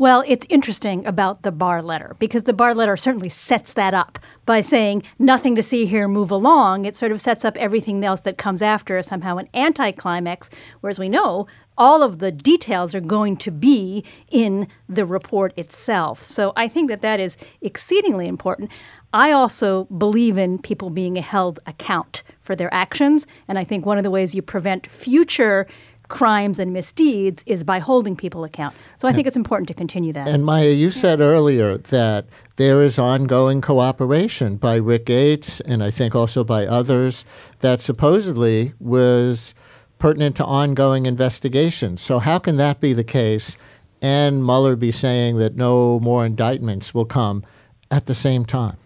Well, 0.00 0.22
it's 0.28 0.46
interesting 0.48 1.04
about 1.06 1.42
the 1.42 1.50
Barr 1.50 1.82
letter 1.82 2.14
because 2.20 2.44
the 2.44 2.52
Barr 2.52 2.72
letter 2.72 2.96
certainly 2.96 3.28
sets 3.28 3.72
that 3.72 3.94
up 3.94 4.20
by 4.46 4.60
saying 4.60 5.02
nothing 5.18 5.56
to 5.56 5.62
see 5.62 5.86
here, 5.86 6.06
move 6.06 6.30
along. 6.30 6.84
It 6.84 6.94
sort 6.94 7.10
of 7.10 7.20
sets 7.20 7.44
up 7.44 7.56
everything 7.56 8.04
else 8.04 8.20
that 8.20 8.38
comes 8.38 8.62
after 8.62 8.96
as 8.96 9.08
somehow 9.08 9.38
an 9.38 9.48
anticlimax, 9.54 10.50
whereas 10.80 11.00
we 11.00 11.08
know 11.08 11.48
all 11.76 12.04
of 12.04 12.20
the 12.20 12.30
details 12.30 12.94
are 12.94 13.00
going 13.00 13.36
to 13.38 13.50
be 13.50 14.04
in 14.30 14.68
the 14.88 15.04
report 15.04 15.52
itself. 15.56 16.22
So 16.22 16.52
I 16.54 16.68
think 16.68 16.88
that 16.90 17.02
that 17.02 17.18
is 17.18 17.36
exceedingly 17.60 18.28
important. 18.28 18.70
I 19.12 19.32
also 19.32 19.86
believe 19.86 20.38
in 20.38 20.60
people 20.60 20.90
being 20.90 21.16
held 21.16 21.58
account 21.66 22.22
for 22.40 22.54
their 22.54 22.72
actions, 22.72 23.26
and 23.48 23.58
I 23.58 23.64
think 23.64 23.84
one 23.84 23.98
of 23.98 24.04
the 24.04 24.12
ways 24.12 24.32
you 24.32 24.42
prevent 24.42 24.86
future 24.86 25.66
crimes 26.08 26.58
and 26.58 26.72
misdeeds 26.72 27.42
is 27.46 27.64
by 27.64 27.78
holding 27.78 28.16
people 28.16 28.44
account. 28.44 28.74
So 28.98 29.06
I 29.08 29.12
think 29.12 29.26
it's 29.26 29.36
important 29.36 29.68
to 29.68 29.74
continue 29.74 30.12
that. 30.14 30.26
And 30.26 30.44
Maya, 30.44 30.70
you 30.70 30.90
said 30.90 31.20
earlier 31.20 31.76
that 31.76 32.26
there 32.56 32.82
is 32.82 32.98
ongoing 32.98 33.60
cooperation 33.60 34.56
by 34.56 34.76
Rick 34.76 35.06
Gates 35.06 35.60
and 35.60 35.82
I 35.82 35.90
think 35.90 36.14
also 36.14 36.44
by 36.44 36.66
others 36.66 37.24
that 37.60 37.80
supposedly 37.80 38.72
was 38.80 39.54
pertinent 39.98 40.36
to 40.36 40.44
ongoing 40.44 41.06
investigations. 41.06 42.00
So 42.00 42.18
how 42.18 42.38
can 42.38 42.56
that 42.56 42.80
be 42.80 42.92
the 42.92 43.04
case 43.04 43.56
and 44.00 44.44
Mueller 44.44 44.76
be 44.76 44.92
saying 44.92 45.38
that 45.38 45.56
no 45.56 46.00
more 46.00 46.24
indictments 46.24 46.94
will 46.94 47.04
come 47.04 47.44
at 47.90 48.06
the 48.06 48.14
same 48.14 48.44
time? 48.44 48.76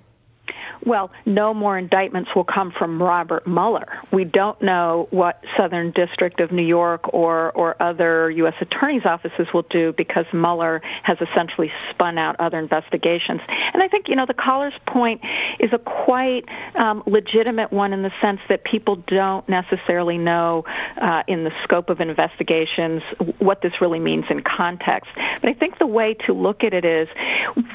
Well, 0.85 1.11
no 1.27 1.55
more 1.55 1.79
indictments 1.79 2.31
will 2.35 2.45
come 2.45 2.73
from 2.77 3.01
Robert 3.01 3.47
Mueller. 3.47 3.87
We 4.13 4.25
don't 4.25 4.61
know 4.63 5.07
what 5.11 5.41
Southern 5.57 5.93
District 5.93 6.41
of 6.41 6.51
New 6.51 6.65
York 6.65 7.13
or, 7.13 7.53
or 7.53 7.81
other 7.81 8.31
U.S. 8.31 8.55
attorneys' 8.61 9.05
offices 9.05 9.47
will 9.55 9.65
do 9.71 9.93
because 9.97 10.25
Mueller 10.33 10.81
has 11.05 11.19
essentially 11.21 11.71
spun 11.91 12.19
out 12.19 12.37
other 12.41 12.59
investigations. 12.59 13.41
And 13.73 13.83
I 13.83 13.89
think, 13.89 14.07
you 14.09 14.17
know, 14.17 14.27
the 14.27 14.35
caller's 14.35 14.75
point 14.87 15.21
is 15.61 15.71
a 15.73 15.79
quite 15.79 16.45
um, 16.79 17.03
legitimate 17.07 17.73
one 17.73 17.93
in 17.93 18.03
the 18.03 18.13
sense 18.21 18.41
that 18.49 18.65
people 18.65 18.97
don't 19.07 19.49
necessarily 19.49 20.19
know 20.19 20.65
uh, 21.01 21.23
in 21.29 21.45
the 21.45 21.51
scope 21.65 21.91
of 21.91 22.01
investigations 22.01 23.03
what 23.39 23.63
this 23.63 23.73
really 23.81 24.01
means 24.01 24.25
in 24.31 24.43
context. 24.43 25.11
But 25.41 25.51
I 25.51 25.55
think 25.55 25.79
the 25.79 25.87
way 25.87 26.17
to 26.27 26.33
look 26.33 26.65
at 26.65 26.75
it 26.75 26.85
is 26.85 27.09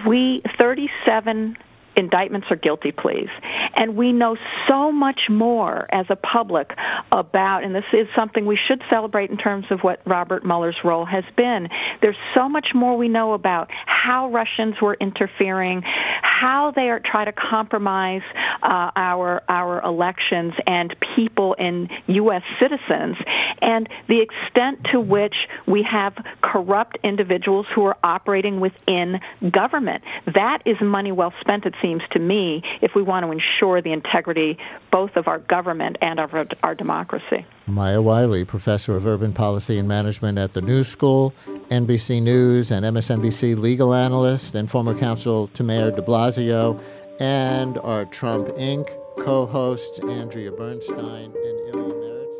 we, 0.05 0.41
37 0.58 1.55
indictments 1.98 2.48
or 2.50 2.56
guilty 2.56 2.91
pleas. 2.91 3.28
And 3.76 3.98
we 3.98 4.14
know 4.14 4.38
so 4.68 4.91
much 4.91 5.22
more 5.30 5.88
as 5.93 6.06
a 6.10 6.16
public 6.16 6.72
about, 7.12 7.64
and 7.64 7.76
this 7.76 7.84
is 7.91 8.08
something 8.16 8.45
we 8.45 8.58
should 8.68 8.82
celebrate 8.89 9.30
in 9.30 9.38
terms 9.38 9.66
of 9.72 9.80
what 9.82 10.00
Robert 10.06 10.45
Mueller's 10.45 10.78
role 10.84 11.06
has 11.06 11.24
been. 11.36 11.68
There's 12.02 12.16
so 12.36 12.48
much 12.48 12.68
more 12.74 12.95
we 12.98 13.10
know 13.10 13.34
about 13.34 13.70
how 14.04 14.30
Russians 14.32 14.76
were 14.82 14.95
interfering, 15.00 15.82
how 16.22 16.72
they 16.76 16.89
are 16.89 17.00
trying 17.00 17.26
to 17.26 17.34
compromise 17.34 18.22
uh, 18.62 18.91
our 18.95 19.41
our 19.50 19.82
elections 19.84 20.54
and 20.66 20.95
people 21.16 21.56
and 21.58 21.89
U.S. 22.08 22.43
citizens, 22.60 23.18
and 23.62 23.89
the 24.08 24.22
extent 24.22 24.88
to 24.91 25.00
which 25.00 25.36
we 25.68 25.86
have 25.89 26.14
corrupt 26.41 26.98
individuals 27.04 27.66
who 27.74 27.86
are 27.86 27.98
operating 28.04 28.60
within 28.60 29.20
government. 29.52 30.04
That 30.26 30.60
is 30.66 30.78
money 30.82 31.12
well 31.12 31.34
spent, 31.41 31.66
it 31.66 31.74
seems 31.82 32.02
to 32.12 32.20
me, 32.20 32.62
if 32.82 32.91
we 32.95 33.02
want 33.02 33.26
to 33.26 33.32
ensure 33.32 33.82
the 33.82 33.93
integrity 33.93 34.58
both 34.91 35.16
of 35.16 35.28
our 35.28 35.39
government 35.39 35.98
and 36.02 36.20
of 36.20 36.34
our, 36.34 36.45
our 36.64 36.76
democracy. 36.76 37.45
Maya 37.68 38.01
Wiley, 38.01 38.45
professor 38.45 38.95
of 38.95 39.05
urban 39.05 39.34
policy 39.34 39.78
and 39.78 39.86
management 39.88 40.38
at 40.38 40.53
the 40.53 40.61
New 40.61 40.86
School, 40.86 41.34
NBC 41.70 42.22
News 42.22 42.72
and 42.72 42.86
MSNBC 42.86 43.57
legal 43.57 43.93
analyst, 43.93 44.55
and 44.55 44.72
former 44.72 44.97
counsel 44.97 45.49
to 45.49 45.63
Mayor 45.63 45.91
de 45.91 46.01
Blasio, 46.01 46.80
and 47.20 47.78
our 47.80 48.05
Trump 48.05 48.47
Inc. 48.49 48.88
co 49.20 49.45
hosts, 49.45 49.99
Andrea 49.99 50.51
Bernstein 50.51 51.34
and 51.36 51.76
Ilya 51.76 51.93
Marritz. 51.93 52.36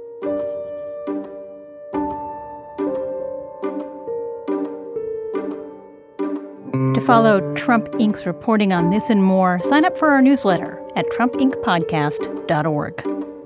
To 6.95 7.01
follow 7.01 7.53
Trump 7.55 7.89
Inc.'s 7.93 8.25
reporting 8.25 8.71
on 8.71 8.91
this 8.91 9.09
and 9.09 9.21
more, 9.21 9.59
sign 9.61 9.84
up 9.84 9.97
for 9.97 10.07
our 10.07 10.21
newsletter 10.21 10.82
at 10.95 11.05
trumpincpodcast.org. 11.09 13.37